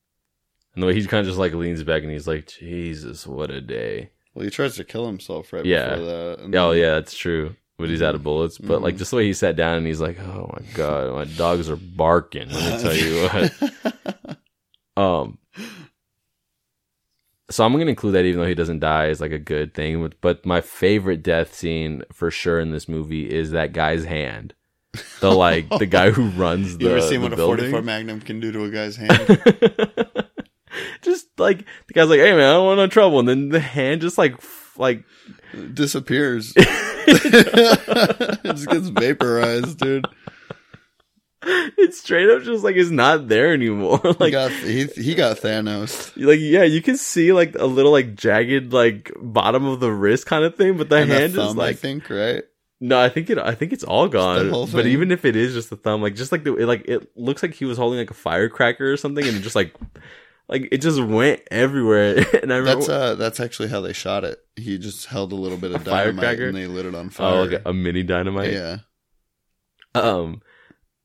[0.73, 3.51] and the way he kind of just like leans back and he's like, Jesus, what
[3.51, 4.11] a day.
[4.35, 5.89] Well, he tries to kill himself right Yeah.
[5.95, 6.39] before that.
[6.41, 7.55] and Oh then- yeah, that's true.
[7.77, 8.57] But he's out of bullets.
[8.57, 8.99] But like Mhm.
[8.99, 11.75] just the way he sat down and he's like, oh my god, my dogs are
[11.75, 12.49] barking.
[12.49, 14.37] Let me tell you what.
[14.97, 15.39] Um.
[17.49, 20.11] So I'm gonna include that even though he doesn't die is like a good thing.
[20.21, 24.53] But- my favorite death scene for sure in this movie is that guy's hand.
[25.19, 26.85] The like the guy who runs the.
[26.85, 27.71] you ever seen what a building.
[27.71, 29.11] 44 Magnum can do to a guy's hand?
[31.01, 33.59] Just like the guy's like, "Hey man, I don't want no trouble," and then the
[33.59, 35.03] hand just like f- like
[35.73, 36.53] Disappears.
[36.57, 40.05] it just gets vaporized, dude.
[41.47, 43.99] it's straight up just like it's not there anymore.
[44.03, 46.11] He like got he, he got Thanos.
[46.17, 50.25] like yeah, you can see like a little like jagged like bottom of the wrist
[50.25, 52.43] kind of thing, but the And hand is thumb, I like think, right?
[52.81, 54.49] no, I think it I think it's all gone.
[54.71, 57.15] But even if it is just the thumb, like just like the it, like it
[57.15, 59.73] looks like he was holding like a firecracker or something, and it just like
[60.47, 62.17] like it just went everywhere.
[62.43, 64.39] and I remember That's uh that's actually how they shot it.
[64.55, 66.47] He just held a little bit of dynamite firecracker?
[66.47, 67.27] and they lit it on fire.
[67.27, 67.51] oh fire.
[67.57, 68.53] like a, mini dynamite.
[68.53, 68.77] yeah.
[69.93, 70.41] Um,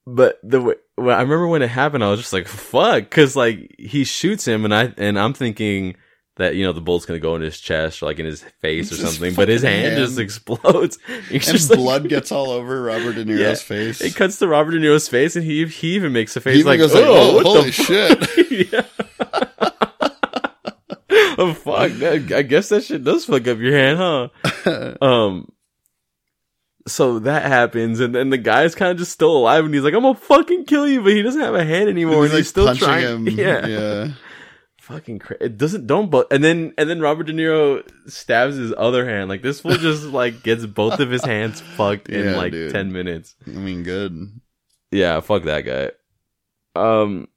[0.07, 3.37] but the way well, I remember when it happened, I was just like, "Fuck," because
[3.37, 5.97] like he shoots him, and I and I'm thinking
[6.37, 8.91] that you know the bullet's gonna go in his chest or like in his face
[8.91, 9.97] or something, but his hand, hand.
[9.97, 10.99] just explodes.
[11.29, 13.55] He's And just like- blood gets all over Robert De Niro's Yeah.
[13.55, 14.01] face.
[14.01, 16.63] It cuts to Robert De Niro's face, and he he even makes a face He
[16.65, 16.99] like, goes "Oh,
[17.37, 18.29] like, "Oh, holy shit!"
[18.73, 18.83] yeah.
[21.41, 21.91] Oh fuck!
[21.93, 24.95] That, I guess that shit does fuck up your hand, huh?
[25.03, 25.51] Um.
[26.89, 29.95] So that happens, and then the guy's kind of just still alive, and he's like,
[29.95, 32.57] "I'm gonna fucking kill you," but he doesn't have a hand anymore, and He's, he's,
[32.57, 33.27] like, still trying.
[33.27, 33.29] him.
[33.39, 34.09] Yeah, yeah.
[34.81, 35.45] fucking crazy.
[35.45, 39.29] It doesn't don't but and then and then Robert De Niro stabs his other hand.
[39.29, 42.73] Like this fool just like gets both of his hands fucked in Yeah, like dude.
[42.73, 43.37] ten minutes.
[43.47, 44.41] I mean, good.
[44.91, 45.91] Yeah, fuck that guy.
[46.75, 47.29] Um,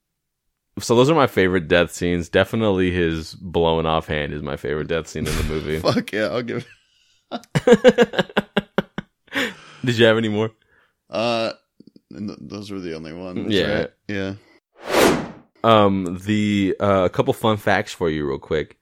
[0.80, 2.30] so those are my favorite death scenes.
[2.30, 5.80] Definitely his blowing off hand is my favorite death scene in the movie.
[5.82, 6.67] Fuck yeah, I'll give.
[9.86, 10.51] Did you have any more?
[11.09, 11.51] Uh,
[12.11, 13.53] and th- those were the only ones.
[13.53, 13.80] Yeah.
[13.80, 13.89] right?
[14.07, 14.34] yeah.
[15.63, 18.78] Um, the uh, a couple fun facts for you, real quick.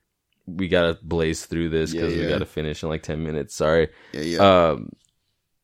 [0.47, 3.55] We gotta blaze through this Yeah, because we gotta finish in like ten minutes.
[3.55, 3.89] Sorry.
[4.13, 4.69] Yeah, yeah.
[4.69, 4.89] Um,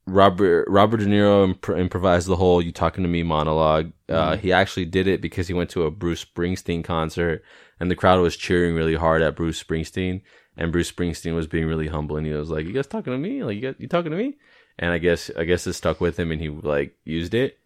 [0.07, 3.91] Robert Robert De Niro imp- improvised the whole "You Talking to Me" monologue.
[4.09, 4.39] Uh, Mhm.
[4.39, 7.43] he actually did it because he went to a Bruce Springsteen concert,
[7.79, 10.21] and the crowd was cheering really hard at Bruce Springsteen,
[10.55, 13.19] and Bruce Springsteen was being really humble, and he was like, "You guys talking to
[13.19, 13.43] me?
[13.43, 14.37] Like, you guys, you talking to me?"
[14.79, 17.57] And I guess I guess it stuck with him, and he like used it.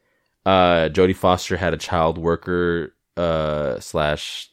[0.45, 4.49] Uh, Jodie Foster had a child worker uh slash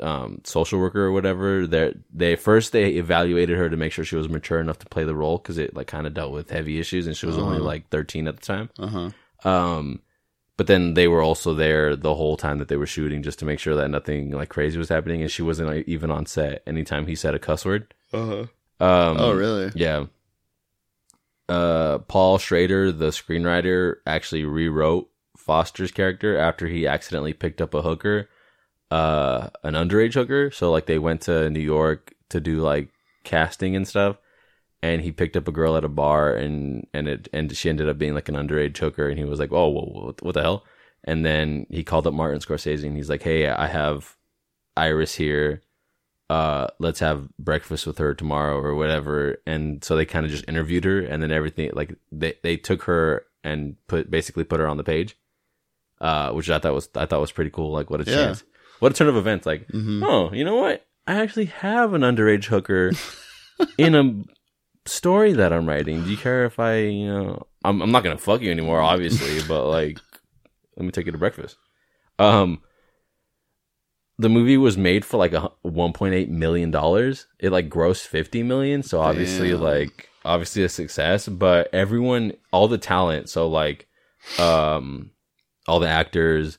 [0.00, 4.16] um social worker or whatever they they first they evaluated her to make sure she
[4.16, 6.78] was mature enough to play the role because it like kind of dealt with heavy
[6.78, 7.64] issues and she was only Uh-huh.
[7.64, 8.86] like 13 at the time Uh
[9.44, 9.48] huh.
[9.48, 10.00] um
[10.58, 13.44] but then they were also there the whole time that they were shooting just to
[13.46, 16.62] make sure that nothing like crazy was happening and she wasn't like, even on set
[16.66, 18.40] anytime he said a cuss word Uh huh.
[18.84, 19.72] um oh, really?
[19.74, 20.04] yeah.
[21.48, 27.80] Uh, Paul Schrader, the screenwriter, actually rewrote Foster's character after he accidentally picked up a
[27.80, 28.28] hooker,
[28.90, 30.50] uh, an underage hooker.
[30.50, 32.90] So like they went to New York to do like
[33.24, 34.16] casting and stuff,
[34.82, 37.88] and he picked up a girl at a bar, and and it and she ended
[37.88, 40.64] up being like an underage hooker, and he was like, oh, what, what the hell?
[41.04, 44.16] And then he called up Martin Scorsese, and he's like, hey, I have
[44.76, 45.62] Iris here
[46.30, 50.46] uh let's have breakfast with her tomorrow or whatever and so they kind of just
[50.46, 54.66] interviewed her and then everything like they they took her and put basically put her
[54.68, 55.16] on the page
[56.02, 58.16] uh which i thought was i thought was pretty cool like what a Yeah.
[58.26, 58.44] chance
[58.80, 59.46] what a turn of events.
[59.46, 60.86] Like hmm oh you know what?
[61.06, 62.92] I actually have an underage hooker
[63.78, 64.24] in a
[64.88, 66.02] story that i'm writing.
[66.04, 69.42] Do you care if i you know i'm, I'm not gonna fuck you anymore obviously
[69.48, 69.98] but like
[70.76, 71.56] let me take you to breakfast.
[72.18, 72.62] Um
[74.18, 77.26] the movie was made for like a 1.8 million dollars.
[77.38, 79.60] It like grossed 50 million so obviously Damn.
[79.60, 83.86] like obviously a success but everyone all the talent so like
[84.38, 85.10] um
[85.66, 86.58] all the actors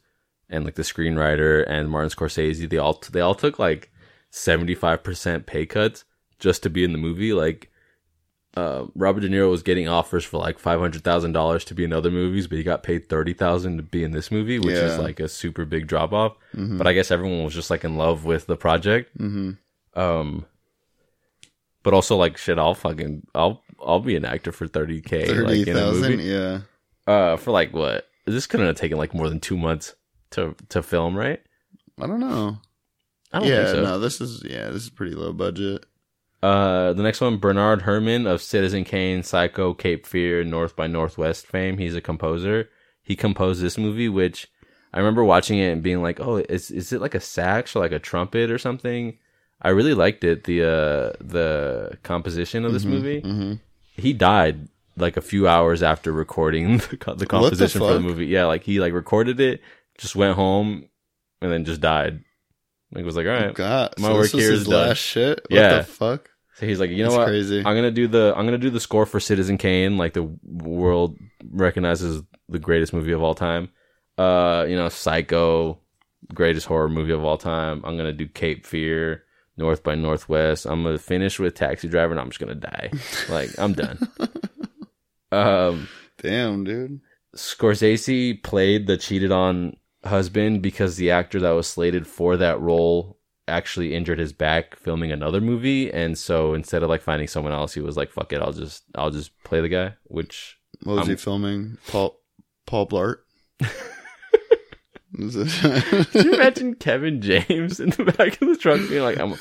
[0.50, 3.92] and like the screenwriter and Martin Scorsese they all they all took like
[4.32, 6.06] 75% pay cuts
[6.40, 7.70] just to be in the movie like
[8.58, 11.84] uh, Robert De Niro was getting offers for like five hundred thousand dollars to be
[11.84, 14.74] in other movies, but he got paid thirty thousand to be in this movie, which
[14.76, 16.36] is like a super big drop off.
[16.54, 19.16] hmm But I guess everyone was just like in love with the project.
[19.16, 19.52] hmm
[19.94, 20.46] Um,
[21.84, 25.64] but also like shit, I'll fucking I'll I'll be an actor for thirty k Thirty
[25.66, 26.20] like thousand.
[26.20, 26.62] Yeah.
[27.06, 28.08] Uh, for like what?
[28.26, 29.94] This couldn't have taken like more than two months
[30.32, 31.42] to to film, right?
[32.00, 32.58] I don't know.
[33.32, 33.84] I don't yeah, think so.
[33.84, 35.86] no, this is yeah, this is pretty low budget.
[36.42, 41.46] Uh, the next one, Bernard Herrmann of Citizen Kane, Psycho, Cape Fear, North by Northwest
[41.46, 41.78] fame.
[41.78, 42.70] He's a composer.
[43.04, 44.48] He composed this movie, which
[44.94, 47.80] I remember watching it and being like, "Oh, is is it like a sax or
[47.80, 49.18] like a trumpet or something?"
[49.62, 50.46] I really liked it.
[50.46, 53.20] The uh, the composition of this movie.
[53.20, 53.54] hmm
[53.96, 58.28] He died like a few hours after recording the, co- the composition for the movie.
[58.28, 59.62] Yeah, like he like recorded it,
[60.00, 60.90] just went home,
[61.42, 62.24] and then just died.
[62.92, 63.54] Like was like, all right.
[63.54, 64.88] God, My so work this was his done.
[64.90, 65.40] last shit.
[65.50, 65.78] What Yeah.
[65.78, 66.30] the fuck?
[66.56, 67.28] So he's like, you know That's what?
[67.28, 67.60] crazy.
[67.60, 71.16] I'm gonna do the I'm gonna do the score for Citizen Kane, like the world
[71.50, 73.70] recognizes the greatest movie of all time.
[74.18, 75.80] Uh, you know, Psycho,
[76.34, 77.82] greatest horror movie of all time.
[77.86, 79.24] I'm gonna do Cape Fear,
[79.56, 80.66] North by Northwest.
[80.66, 82.92] I'm gonna finish with Taxi Driver, and I'm just gonna die.
[83.30, 84.00] like I'm done.
[85.32, 85.88] um,
[86.22, 87.00] Damn, dude.
[87.36, 93.18] Scorsese played the cheated on husband because the actor that was slated for that role
[93.48, 97.74] actually injured his back filming another movie and so instead of like finding someone else
[97.74, 101.00] he was like fuck it I'll just I'll just play the guy which What was
[101.02, 101.78] I'm- he filming?
[101.88, 102.20] Paul
[102.68, 103.16] Paul Blart.
[105.20, 109.34] Can you imagine Kevin James in the back of the truck being like I'm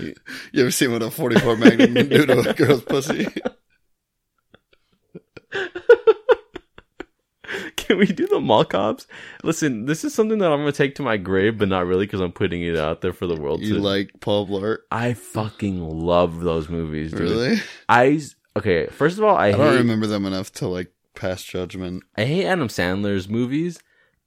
[0.00, 0.14] you
[0.62, 3.28] ever seen what a 44 Magnum can do to a girl's pussy?
[7.86, 9.06] Can we do the mall cops?
[9.42, 12.20] Listen, this is something that I'm gonna take to my grave, but not really because
[12.20, 13.80] I'm putting it out there for the world You to.
[13.80, 14.78] like Paul Blart?
[14.90, 17.20] I fucking love those movies, dude.
[17.20, 17.60] Really?
[17.88, 18.20] I
[18.56, 18.86] okay.
[18.86, 22.02] First of all, I, I don't remember them enough to like pass judgment.
[22.16, 23.78] I hate Adam Sandler's movies.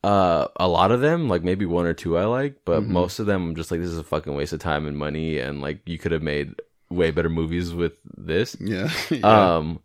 [0.04, 2.88] Uh, a lot of them, like maybe one or two, I like, but Mhm.
[2.90, 5.40] most of them, I'm just like, this is a fucking waste of time and money,
[5.40, 6.54] and like you could have made
[6.90, 8.56] way better movies with this.
[8.60, 8.90] Yeah.
[9.10, 9.56] yeah.
[9.58, 9.80] Um,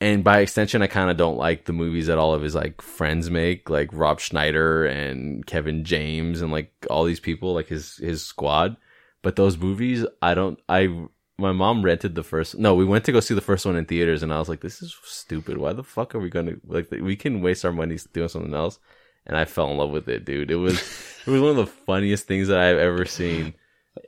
[0.00, 2.80] and by extension, I kind of don't like the movies that all of his like
[2.80, 7.96] friends make, like Rob Schneider and Kevin James and like all these people, like his
[7.96, 8.76] his squad.
[9.22, 10.58] But those movies, I don't.
[10.68, 12.58] I my mom rented the first.
[12.58, 14.60] No, we went to go see the first one in theaters, and I was like,
[14.60, 15.58] this is stupid.
[15.58, 16.90] Why the fuck are we gonna like?
[16.90, 18.78] We can waste our money doing something else.
[19.26, 20.50] And I fell in love with it, dude.
[20.50, 20.76] It was
[21.26, 23.52] it was one of the funniest things that I've ever seen.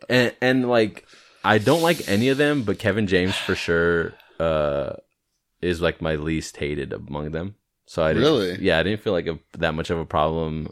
[0.08, 1.06] And and like
[1.44, 4.94] I don't like any of them, but Kevin James for sure uh
[5.62, 7.54] is like my least hated among them.
[7.86, 8.58] So I didn't, Really?
[8.60, 10.68] yeah, I didn't feel like a, that much of a problem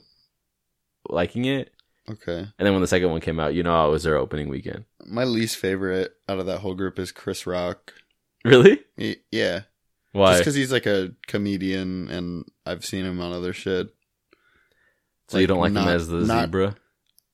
[1.08, 1.72] liking it.
[2.08, 2.38] okay.
[2.38, 4.84] And then when the second one came out, you know, it was their opening weekend.
[5.06, 7.92] My least favorite out of that whole group is Chris Rock.
[8.44, 8.80] Really?
[8.96, 9.62] He, yeah.
[10.12, 10.30] Why?
[10.32, 13.88] Just because he's like a comedian and I've seen him on other shit.
[15.28, 16.74] so you don't like not- him as the not- zebra?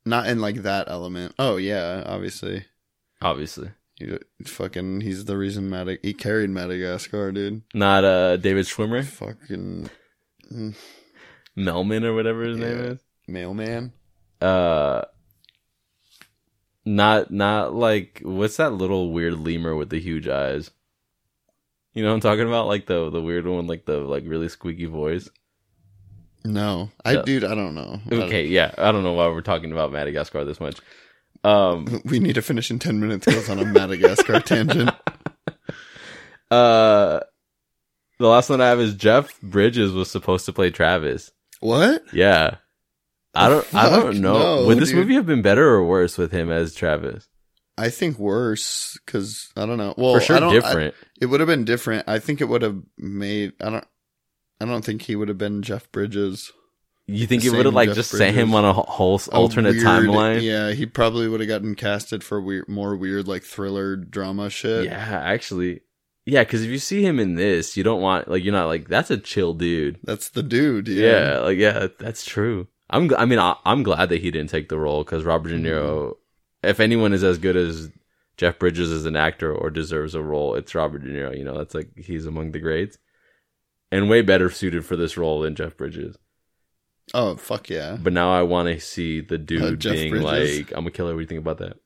[0.04, 1.34] Not in like that element.
[1.38, 2.64] Oh, yeah, obviously.
[3.20, 7.62] Obviously, He, fucking, he's the reason Madag- he carried Madagascar, dude.
[7.74, 9.88] not uh David Schwimmer, Fucking
[10.52, 10.76] mm,
[11.56, 12.84] Melman or whatever his name Yeah.
[12.92, 13.00] is.
[13.26, 13.92] mailman.
[14.40, 15.02] Uh,
[16.84, 20.70] not not like what's that little weird lemur with the huge eyes?
[21.94, 22.66] You know what I'm talking about?
[22.66, 25.28] Like the the weird one, like the like really squeaky voice.
[26.44, 27.22] No, I Yeah.
[27.22, 28.00] dude, I don't know.
[28.06, 30.78] I don't- Okay, yeah, I don't know why we're talking about Madagascar this much.
[31.44, 33.26] Um, we need to finish in ten minutes.
[33.26, 34.90] Goes on a Madagascar tangent.
[36.50, 37.20] uh,
[38.18, 41.30] the last one I have is Jeff Bridges was supposed to play Travis.
[41.60, 42.02] What?
[42.12, 42.56] Yeah,
[43.34, 44.60] I don't, I don't know.
[44.62, 44.98] no, Would this dude.
[44.98, 47.26] movie have been better or worse with him as Travis?
[47.78, 49.94] I think worse because I don't know.
[49.98, 50.94] Well, For sure, don't, I- different.
[51.20, 52.08] it would have been different.
[52.08, 53.52] I think it would have made.
[53.60, 53.84] I don't.
[54.58, 56.50] I don't think he would have been Jeff Bridges.
[57.06, 59.86] You think it would have like Jeff just sent him on a whole alternate weird-
[59.86, 60.42] timeline?
[60.42, 64.86] Yeah, he probably would have gotten casted for weird, more weird like thriller drama shit.
[64.86, 65.82] Yeah, actually,
[66.24, 66.42] yeah.
[66.42, 69.10] Because if you see him in this, you don't want like you're not like that's
[69.10, 69.98] a chill dude.
[70.02, 70.88] That's the dude.
[70.88, 71.38] Yeah, Yeah.
[71.40, 72.66] like yeah, that's true.
[72.90, 73.12] I'm.
[73.16, 75.88] I mean, I, I'm glad that he didn't take the role because Robert De Niro.
[76.10, 76.68] Mm-hmm.
[76.68, 77.90] If anyone is as good as
[78.36, 81.36] Jeff Bridges as an actor or deserves a role, it's Robert De Niro.
[81.36, 82.98] You know, that's like he's among the greats,
[83.92, 86.16] and way better suited for this role than Jeff Bridges.
[87.14, 87.96] Oh fuck yeah.
[88.00, 90.58] But now I want to see the dude Uh, being Bridges?
[90.58, 91.76] like, "I'm a killer." What do you think about that?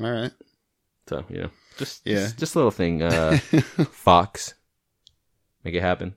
[0.00, 0.32] All right.
[1.08, 2.14] So you know, just Yeah.
[2.14, 3.02] just, just a little thing.
[3.02, 3.36] Uh,
[3.90, 4.54] Fox,
[5.64, 6.14] make it happen.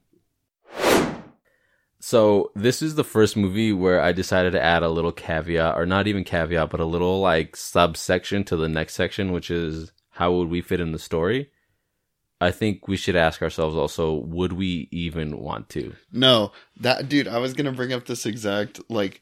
[2.00, 5.86] So this is the first movie where I decided to add a little caveat, or
[5.86, 10.32] not even caveat, but a little like subsection to the next section, which is how
[10.34, 11.52] would we fit in the story?
[12.40, 15.94] I think we should ask ourselves also, would we even want to?
[16.12, 17.28] no, that dude.
[17.28, 19.22] I was gonna bring up this exact like.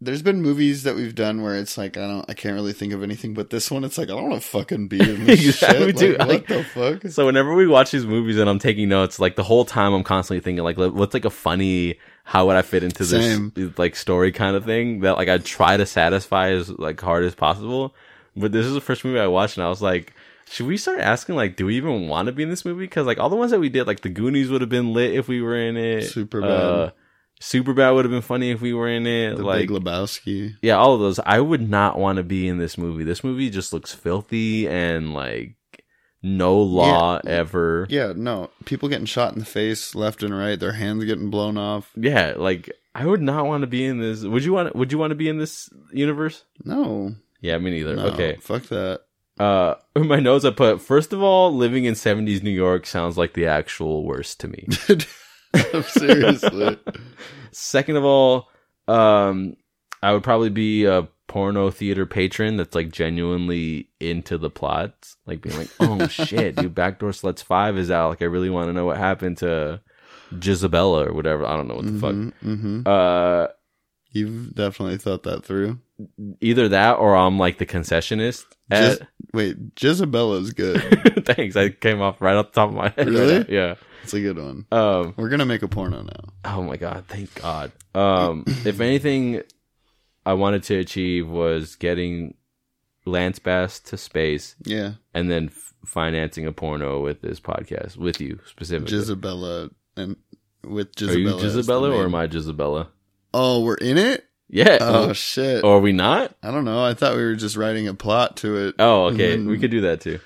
[0.00, 2.92] there's been movies that we've done where it's like I don't I can't really think
[2.92, 5.44] of anything, but this one it's like I don't want to fucking be in this
[5.46, 5.96] Exactly, shit.
[5.96, 6.18] dude.
[6.18, 6.64] Like, Like- what the
[7.00, 7.10] fuck?
[7.12, 10.04] So whenever we watch these movies and I'm taking notes, like the whole time I'm
[10.04, 13.52] constantly thinking like, what's like a funny, how would I fit into this Same.
[13.78, 17.34] like story kind of thing that like I try to satisfy as like hard as
[17.34, 17.94] possible.
[18.36, 20.12] But this is the first movie I watched and I was like,
[20.48, 22.86] should we start asking like, do we even want to be in this movie?
[22.86, 25.14] Cause like all the ones that we did, like the Goonies would have been lit
[25.14, 26.02] if we were in it.
[26.02, 26.50] Super bad.
[26.50, 26.90] Uh,
[27.40, 29.36] Superbad would have been funny if we were in it.
[29.36, 30.56] The like, Big Lebowski.
[30.62, 31.20] yeah, all of those.
[31.26, 33.04] I would not want to be in this movie.
[33.04, 35.56] This movie just looks filthy and like
[36.22, 37.86] no law ever.
[37.90, 38.50] Yeah, no.
[38.64, 41.92] People getting shot in the face left and right, their hands getting blown off.
[41.94, 44.24] Yeah, like I would not want to be in this.
[44.24, 44.74] Would you want?
[44.74, 46.44] Would you want to be in this universe?
[46.64, 47.14] No.
[47.42, 47.96] Yeah, me neither.
[47.96, 48.38] no Okay.
[48.40, 49.02] Fuck that.
[49.38, 53.16] Uh, in my notes I put first of all, living in '70s New York sounds
[53.18, 54.66] like the actual worst to me.
[55.88, 56.78] Seriously.
[57.52, 58.48] Second of all,
[58.88, 59.56] um,
[60.02, 65.42] I would probably be a porno theater patron that's like genuinely into the plots, like
[65.42, 68.10] being like, "Oh shit, dude, Backdoor Sluts Five is out.
[68.10, 69.80] Like, I really want to know what happened to
[70.34, 71.46] Jisabella or whatever.
[71.46, 73.46] I don't know what the fuck." hmm Uh,
[74.12, 75.78] You've definitely thought that through.
[76.40, 78.46] either that or I'm like the concessionist.
[78.72, 81.24] Jis- At, wait, Jizabella's good.
[81.26, 83.08] thanks, I came off right off the top of my head.
[83.08, 83.38] Really?
[83.38, 83.74] right yeah.
[84.02, 84.66] It's a good one.
[84.70, 85.14] Um.
[85.16, 86.32] We're gonna make a porno now.
[86.44, 87.72] Oh my god, thank God.
[87.94, 89.42] Um, if anything,
[90.24, 92.34] I wanted to achieve was getting
[93.04, 98.20] Lance Bass to space Yeah, and then f- financing a porno with this podcast with
[98.20, 98.96] you specifically.
[98.96, 100.16] Jizabella and
[100.64, 101.14] with Jizabella.
[101.14, 102.88] Are you Gisabella or am I Gisabella?
[103.34, 104.25] Oh, we're in it.
[104.48, 104.78] Yeah.
[104.80, 105.64] Oh shit!
[105.64, 106.34] or are we not?
[106.42, 106.84] I don't know.
[106.84, 108.74] I thought we were just writing a plot to it.
[108.78, 109.30] Oh, okay.
[109.30, 110.20] Then- We could do that too.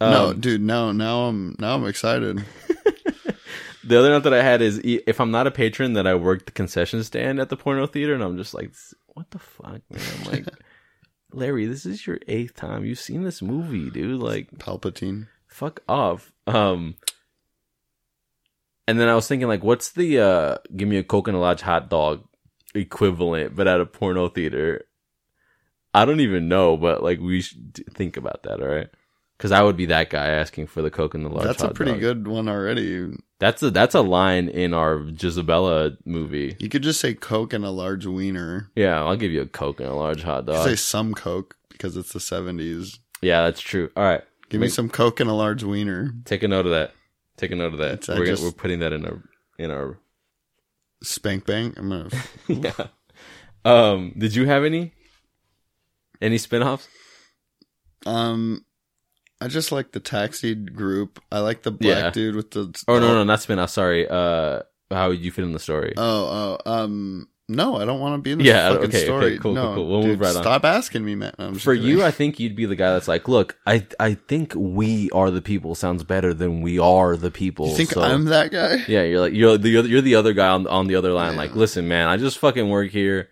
[0.00, 0.62] no, Um, dude.
[0.62, 2.44] No, now I'm now I'm excited.
[3.84, 6.46] The other note that I had is if I'm not a patron, that I work
[6.46, 8.72] the concession stand at the porno theater, and I'm just like,
[9.08, 10.00] what the fuck, man?
[10.20, 10.46] I'm like,
[11.32, 12.84] Larry, this is your eighth time.
[12.84, 14.20] You've seen this movie, dude.
[14.20, 15.26] Like, Palpatine.
[15.48, 16.32] fuck off.
[16.46, 16.94] Um,
[18.86, 21.90] and then I was thinking, like, what's the uh, give me a coconut lodge hot
[21.90, 22.22] dog
[22.74, 24.84] equivalent, but at a porno theater?
[25.94, 28.88] I don't even know, but like, we should think about that, all right?
[29.36, 31.44] Because I would be that guy asking for the coke and the large.
[31.46, 32.00] That's a pretty dog.
[32.00, 33.08] good one already.
[33.40, 36.54] That's a that's a line in our Gisabella movie.
[36.60, 38.70] You could just say Coke and a large wiener.
[38.76, 40.64] Yeah, I'll give you a coke and a large hot You dog.
[40.64, 43.00] say some Coke because it's the seventies.
[43.20, 43.90] yeah, that's true.
[43.96, 46.14] All right, Give me some Coke and a large wiener.
[46.24, 46.92] take a note of that.
[47.36, 48.06] Take a note of that.
[48.06, 49.22] We're, gonna- just- we're putting that in our
[49.58, 49.98] in our.
[51.02, 51.74] Spank bang.
[51.76, 52.08] I'm gonna.
[52.48, 52.86] yeah.
[53.64, 54.12] Um.
[54.16, 54.92] Did you have any?
[56.20, 56.86] Any spinoffs?
[58.06, 58.64] Um,
[59.40, 61.20] I just like the taxi group.
[61.32, 62.10] I like the black Yeah.
[62.10, 62.72] dude with the.
[62.88, 63.70] Oh no, no, not spinoff.
[63.70, 64.08] Sorry.
[64.08, 65.94] Uh, how would you fit in the story?
[65.96, 69.04] Oh, oh, um, no, I don't want to be in this Yeah, fucking okay, okay,
[69.04, 69.38] story.
[69.38, 69.88] cool, no, cool, cool.
[69.88, 70.42] We'll dude, move right on.
[70.42, 71.34] Stop asking me, man.
[71.38, 71.88] No, For kidding.
[71.88, 75.30] you, I think you'd be the guy that's like, look, I I think we are
[75.30, 77.68] the people sounds better than we are the people.
[77.68, 78.84] you think so- I'm that guy?
[78.88, 81.32] Yeah, you're like you're the other, you're the other guy on on the other line.
[81.32, 81.38] Yeah.
[81.38, 83.28] Like, listen, man, I just fucking work here.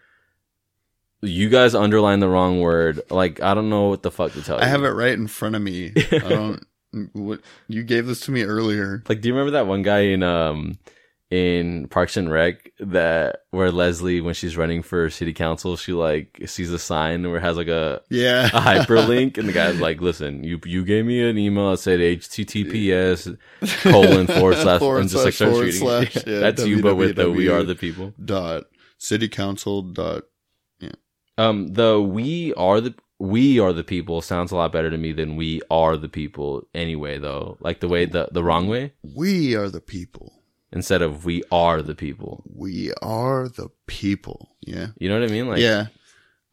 [1.23, 3.03] You guys underline the wrong word.
[3.11, 4.63] Like, I don't know what the fuck to tell you.
[4.63, 5.93] I have it right in front of me.
[6.13, 6.67] I don't.
[7.13, 9.03] What you gave this to me earlier?
[9.09, 10.79] Like, do you remember that one guy in um
[11.31, 16.41] in Parks and Rec that where Leslie, when she's running for city council, she like
[16.47, 20.01] sees a sign where it has like a Yeah, a hyperlink, and the guy's like,
[20.01, 23.37] "Listen, you you gave me an email that said HTTPS
[23.83, 25.81] colon forward slash Forward and just like starts reading.
[25.81, 27.49] slash, yeah, That's you, but with the "We.
[27.49, 28.65] Are the People." dot
[28.99, 30.25] city council dot.
[30.81, 30.91] yeah.
[31.39, 35.13] Um, the "We Are the We Are the People" sounds a lot better to me
[35.13, 39.55] than "We Are the People." Anyway, though, like the way the the wrong way We
[39.55, 40.40] are the people.
[40.73, 44.51] Instead of "We Are the People." We are the people.
[44.61, 44.89] Yeah.
[44.99, 45.49] You know what I mean?
[45.49, 45.87] Like, yeah.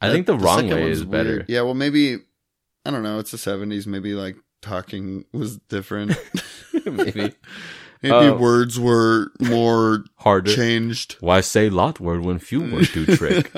[0.01, 1.43] I think the, That- wrong way is better.
[1.47, 2.17] Yeah, well, maybe
[2.85, 3.19] I don't know.
[3.19, 3.87] It's the seventies.
[3.87, 6.11] Maybe like talking was different.
[6.85, 7.33] Maybe
[8.01, 10.55] maybe Uh, words were more harder.
[10.55, 11.17] changed.
[11.19, 13.51] Why say lot word when few words do trick?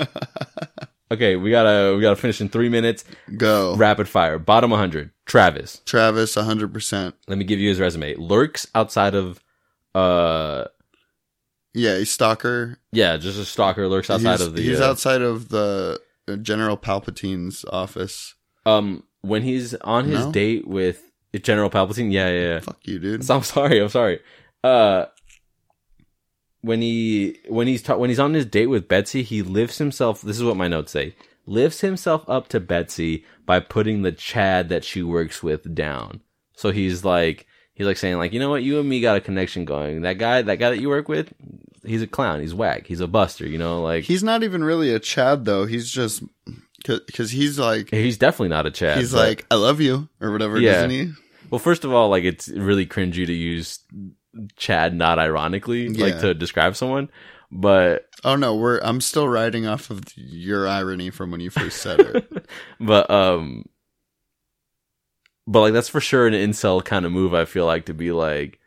[1.11, 3.03] Okay, we gotta we gotta finish in three minutes.
[3.35, 4.37] Go, Rapid fire.
[4.39, 5.11] Bottom 100.
[5.25, 5.81] Travis.
[5.85, 7.15] Travis, hundred percent.
[7.27, 8.15] Let me give you his resume.
[8.15, 9.41] Lurks outside of,
[9.95, 10.65] uh,
[11.73, 12.77] Yeah, he's stalker.
[12.91, 13.87] yeah, just a stalker.
[13.87, 14.61] Lurks outside he's, of the.
[14.61, 18.35] he's uh, outside of the uh, General Palpatine's office.
[18.65, 20.31] Um, when he's on his No?
[20.31, 21.01] date with
[21.41, 22.11] General Palpatine.
[22.11, 22.59] Yeah, yeah, yeah.
[22.59, 23.23] Fuck you, dude.
[23.23, 23.81] So I'm sorry.
[23.81, 24.19] I'm sorry.
[24.63, 25.05] Uh,
[26.61, 30.21] when he when he's ta- when he's on his date with Betsy, he lifts himself.
[30.21, 31.15] This is what my notes say.
[31.45, 36.21] Lifts himself up to Betsy by putting the Chad that she works with down.
[36.55, 37.47] So he's like
[37.79, 40.01] he's like saying like you know what you and me got a connection going.
[40.01, 41.33] That guy that guy that you work with,
[41.83, 42.41] he's a clown.
[42.41, 42.85] He's whack.
[42.85, 43.47] He's a buster.
[43.47, 45.65] You know, like He's not even really a Chad though.
[45.65, 46.21] He's just
[46.85, 48.97] because he's like he's definitely not a Chad.
[48.99, 50.73] he's but- like I love you or whatever, Yeah.
[50.73, 51.11] doesn't he?
[51.49, 53.79] well, first of all, like it's really cringy to use
[54.57, 57.09] Chad not ironically, like to describe someone.
[57.51, 61.81] But Oh no, we're I'm still riding off of your irony from when you first
[61.81, 62.45] said it.
[62.79, 63.65] but um
[65.49, 68.11] but like that's for sure an incel kind of move i feel like to be
[68.11, 68.59] like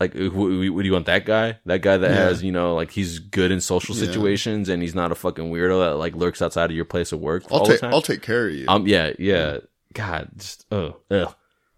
[0.00, 2.16] like w- w- would you want that guy that guy that Yeah.
[2.16, 4.04] has you know like he's good in social Yeah.
[4.06, 7.20] situations and he's not a fucking weirdo that like lurks outside of your place of
[7.20, 8.64] work I'll all take the time I'll take care of you.
[8.68, 9.58] um yeah yeah
[9.92, 11.34] god just oh ugh.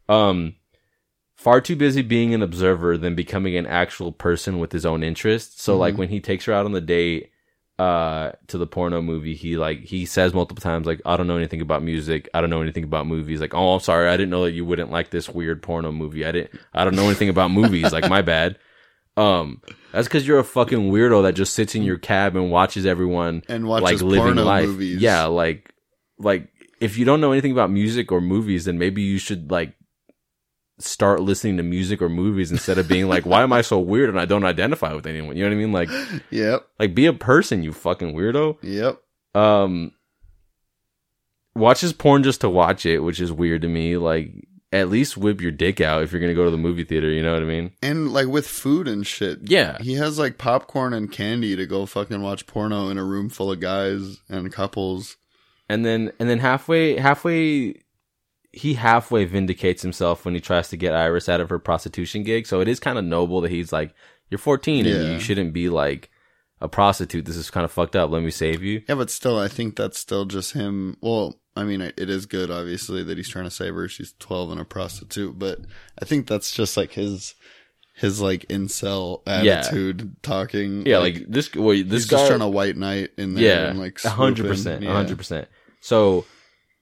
[0.08, 0.54] um
[1.34, 5.62] far too busy being an observer than becoming an actual person with his own interests
[5.62, 5.98] so like Mhm.
[5.98, 7.30] when he takes her out on the date
[7.80, 11.38] uh to the porno movie he like he says multiple times like i don't know
[11.38, 12.28] anything about music.
[12.34, 13.40] I don't know anything about movies.
[13.40, 14.08] Like oh i'm sorry.
[14.08, 16.26] I didn't know that you wouldn't like this weird porno movie.
[16.26, 17.90] I didn't i don't know anything about movies.
[17.92, 18.58] Like my bad.
[19.16, 19.60] Um
[19.92, 23.42] that's because you're a fucking weirdo that just sits in your cab and watches everyone
[23.48, 24.66] and like watches living life.
[24.68, 25.00] movies.
[25.00, 25.74] yeah like
[26.18, 26.48] like
[26.80, 29.74] if you don't know anything about music or movies then maybe you should like
[30.80, 34.08] start listening to music or movies instead of being like why am i so weird
[34.08, 35.88] and i don't identify with anyone you know what i mean like
[36.30, 36.66] Yep.
[36.78, 39.00] like be a person you fucking weirdo Yep.
[39.34, 39.92] um
[41.54, 44.32] watches porn just to watch it which is weird to me like
[44.72, 47.22] at least whip your dick out if you're gonna go to the movie theater you
[47.22, 49.40] know what i mean And like with food and shit.
[49.42, 53.28] yeah He has like popcorn and candy to go fucking watch porno in a room
[53.28, 55.16] full of guys and couples.
[55.68, 57.74] and then and then halfway halfway
[58.52, 62.46] he halfway vindicates himself when he tries to get Iris out of her prostitution gig.
[62.46, 63.94] So it is kind of noble that he's like,
[64.28, 66.10] "You're 14 and you shouldn't be like
[66.60, 67.24] a prostitute.
[67.24, 68.10] This is kind of fucked up.
[68.10, 70.96] Let me save you." Yeah, but still, I think that's still just him.
[71.00, 73.88] Well, I mean, it is good, obviously, that he's trying to save her.
[73.88, 75.60] She's 12 and a prostitute, but
[76.00, 77.34] I think that's just like his,
[77.94, 79.58] his like incel Yeah.
[79.58, 80.86] attitude talking.
[80.86, 81.54] Yeah, like, this.
[81.54, 82.16] Well, this he's guy.
[82.18, 85.18] just trying to white knight in there yeah, and like a hundred percent, a hundred
[85.18, 85.48] percent.
[85.80, 86.24] So,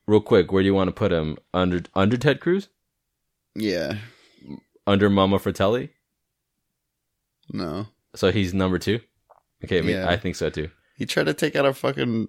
[0.09, 1.39] real quick, where do you want to put him?
[1.55, 2.69] Under under Ted Cruz?
[3.55, 3.99] Yeah,
[4.87, 5.91] Under Mama Fratelli?
[7.53, 9.01] no, So he's number two.
[9.65, 10.09] Okay, I, mean, Yeah.
[10.09, 10.71] I think so too.
[10.97, 12.29] he tried to take out a fucking,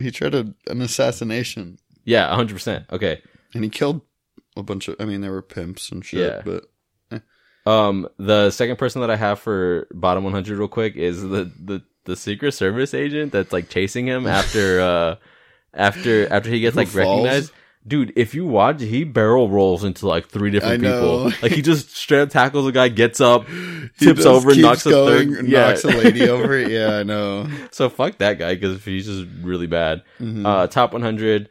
[0.00, 2.86] he tried a, an assassination Yeah, a hundred percent.
[2.90, 3.22] Okay.
[3.54, 4.00] and he killed
[4.56, 4.96] a bunch of.
[5.00, 6.42] I mean, there were pimps and shit, Yeah.
[6.44, 6.64] but
[7.66, 11.82] Um, the second person that I have for bottom 100 real quick is the, the,
[12.06, 15.16] the Secret Service agent that's like chasing him after, uh,
[15.78, 17.24] after, after he gets Who like falls?
[17.24, 17.52] recognized.
[17.86, 21.24] Dude, if you watch, he barrel rolls into like three different I know.
[21.30, 21.32] people.
[21.42, 24.60] Like he just straight up tackles a guy, gets up, he tips just over, keeps
[24.62, 25.48] knocks a going, third.
[25.48, 25.68] Yeah.
[25.68, 26.58] knocks a lady over.
[26.60, 27.48] Yeah, I know.
[27.70, 30.02] So fuck that guy because he's just really bad.
[30.20, 30.44] Mhm.
[30.44, 31.48] Uh, top 100.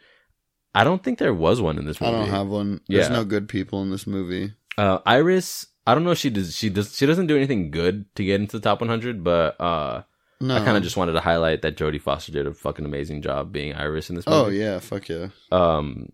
[0.76, 2.18] I don't think there was one in this I movie.
[2.26, 2.82] don't have one.
[2.88, 3.16] There's Yeah.
[3.16, 4.54] no good people in this movie.
[4.78, 6.56] Uh, Iris, I don't know if she does.
[6.56, 6.96] She does.
[6.96, 10.04] She doesn't do anything good to get into the top 100, but uh,
[10.40, 13.22] No, I kind of just wanted to highlight that Jodie Foster did a fucking amazing
[13.24, 14.40] job being Iris in this movie.
[14.40, 15.30] Oh yeah, fuck yeah.
[15.52, 16.10] Um,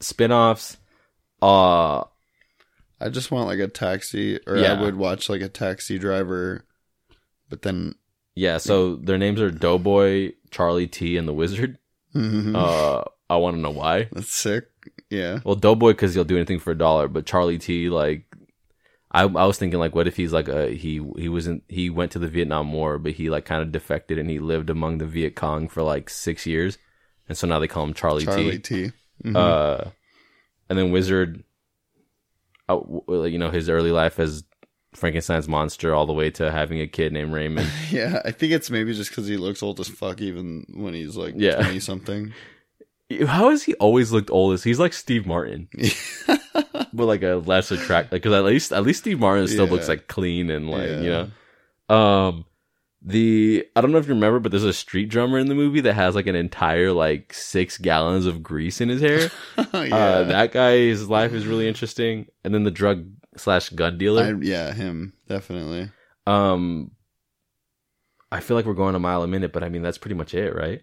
[0.00, 0.78] spin-offs.
[1.42, 1.98] Uh,
[3.00, 4.72] I just want like a taxi, or Yeah.
[4.72, 6.64] I would watch like a taxi driver,
[7.50, 7.94] but then
[8.34, 8.56] yeah.
[8.58, 11.78] So their names are Doughboy, Charlie T, and the Wizard.
[12.14, 14.08] Uh, I want to know why.
[14.12, 14.64] that's sick.
[15.10, 18.24] Yeah, Well, Doughboy because he'll do anything for a dollar, but Charlie T, like,
[19.16, 22.12] I I was thinking like, what if he's like a he he wasn't he went
[22.12, 25.06] to the Vietnam War, but he like kind of defected and he lived among the
[25.06, 26.78] Viet Cong for like six years,
[27.28, 28.26] and so now they call him Charlie, T.
[28.26, 28.86] Charlie T.
[28.88, 28.92] T.
[29.24, 29.36] Mhm.
[29.36, 29.90] Uh,
[30.68, 31.42] and then Wizard,
[32.68, 34.44] uh, you know, his early life as
[34.94, 37.70] Frankenstein's monster, all the way to having a kid named Raymond.
[37.90, 41.16] yeah, I think it's maybe just because he looks old as fuck, even when he's
[41.16, 41.56] like Yeah.
[41.62, 42.32] twenty something.
[43.26, 44.64] How has he always looked oldest?
[44.64, 45.68] He's like Steve Martin,
[46.92, 48.12] but like a less attract.
[48.12, 49.72] Like, because at least at least Steve Martin still Yeah.
[49.72, 51.10] looks like clean and like you
[51.88, 51.94] know.
[51.94, 52.44] Um,
[53.02, 55.80] the I don't know if you remember, but there's a street drummer in the movie
[55.82, 59.30] that has like an entire like six gallons of grease in his hair.
[59.74, 62.26] yeah, Uh, that guy's life is really interesting.
[62.42, 63.06] And then the drug
[63.36, 64.42] slash gun I, dealer.
[64.42, 65.90] yeah, him definitely.
[66.26, 66.90] um,
[68.32, 70.34] I feel like we're going a mile a minute, but I mean that's pretty much
[70.34, 70.82] it, right?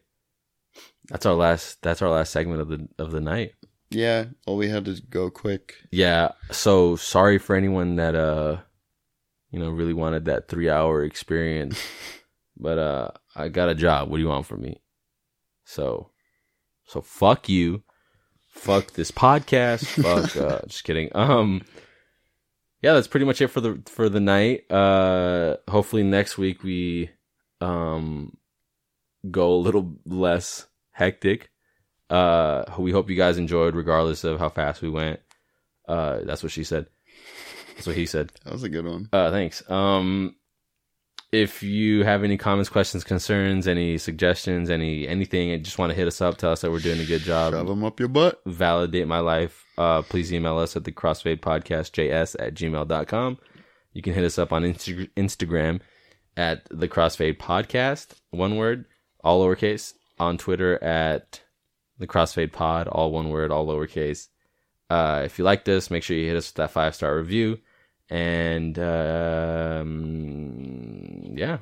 [1.09, 1.81] That's our last.
[1.81, 3.51] That's our last segment of the of the night.
[3.93, 5.75] Yeah, well, we had to go quick.
[5.91, 6.31] Yeah.
[6.51, 8.57] So sorry for anyone that uh,
[9.53, 11.79] you know, really wanted that three hour experience,
[12.57, 14.09] but uh, I got a job.
[14.09, 14.81] What do you want from me?
[15.63, 16.09] So,
[16.87, 17.83] so fuck you,
[18.49, 20.35] fuck this podcast, fuck.
[20.35, 21.11] Uh, just kidding.
[21.13, 21.61] Um,
[22.81, 24.69] yeah, that's pretty much it for the for the night.
[24.71, 27.11] Uh, hopefully next week we
[27.61, 28.35] um
[29.29, 31.51] go a little less hectic.
[32.09, 35.19] Uh, we hope you guys enjoyed, regardless of how fast we went.
[35.87, 36.87] Uh, that's what she said.
[37.75, 38.31] That's what he said.
[38.43, 39.09] That was a good one.
[39.11, 39.67] Uh, thanks.
[39.69, 40.35] Um,
[41.31, 45.95] if you have any comments, questions, concerns, any suggestions, any anything, and just want to
[45.95, 48.09] hit us up, tell us that we're doing a good job, Shove them up your
[48.09, 48.39] butt.
[48.45, 53.39] validate my life, uh, please email us at the crossfade podcast js at gmail.com.
[53.93, 55.79] You can hit us up on Insta- Instagram
[56.37, 58.85] at the crossfade podcast, one word,
[59.23, 61.41] all lowercase, on Twitter at
[62.03, 64.27] the crossfade pod, all one word, all lowercase.
[64.89, 67.57] Uh, if you like this, make sure you hit us with that five star review.
[68.09, 68.77] And
[69.93, 71.59] um, yeah,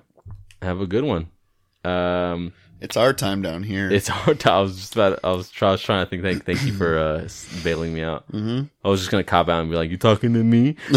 [0.61, 1.27] have a good one.
[1.85, 3.91] Um, It's our time down here.
[3.91, 4.53] it's our time.
[4.53, 5.19] I was just about.
[5.23, 6.23] I was, I was trying to think.
[6.23, 7.27] Thank, thank you for uh,
[7.63, 8.27] bailing me out.
[8.31, 8.63] mm-hmm.
[8.83, 10.75] I was just gonna cop out and be like, "You talking to me?"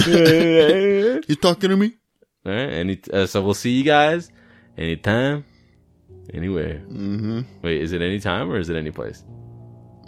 [1.29, 1.93] You talking to me?
[2.47, 2.69] All right.
[2.73, 2.99] Any.
[3.13, 4.31] Uh, so we'll see you guys
[4.77, 5.45] anytime,
[6.33, 6.83] anywhere.
[6.89, 7.41] Mm-hmm.
[7.63, 9.25] Wait, is it anytime or is it any place?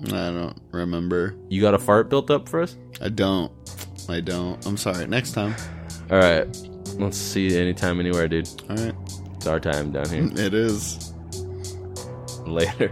[0.06, 1.34] I don't remember.
[1.48, 2.76] You got a fart built up for us?
[3.00, 3.52] I don't.
[4.08, 4.64] I don't.
[4.66, 5.06] I'm sorry.
[5.06, 5.54] Next time.
[6.10, 6.46] All right.
[6.98, 8.48] Let's see you anytime, anywhere, dude.
[8.68, 8.94] All right.
[9.36, 10.28] It's our time down here.
[10.46, 11.12] It is.
[12.46, 12.90] Later.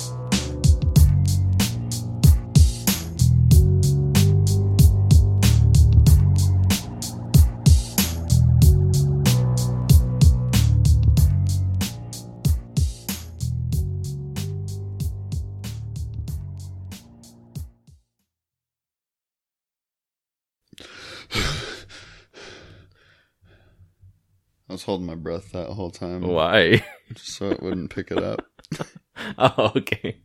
[24.74, 26.84] I was holding my breath that whole time, Why?
[27.14, 28.44] just so it wouldn't pick it up.
[29.38, 30.18] oh, okay.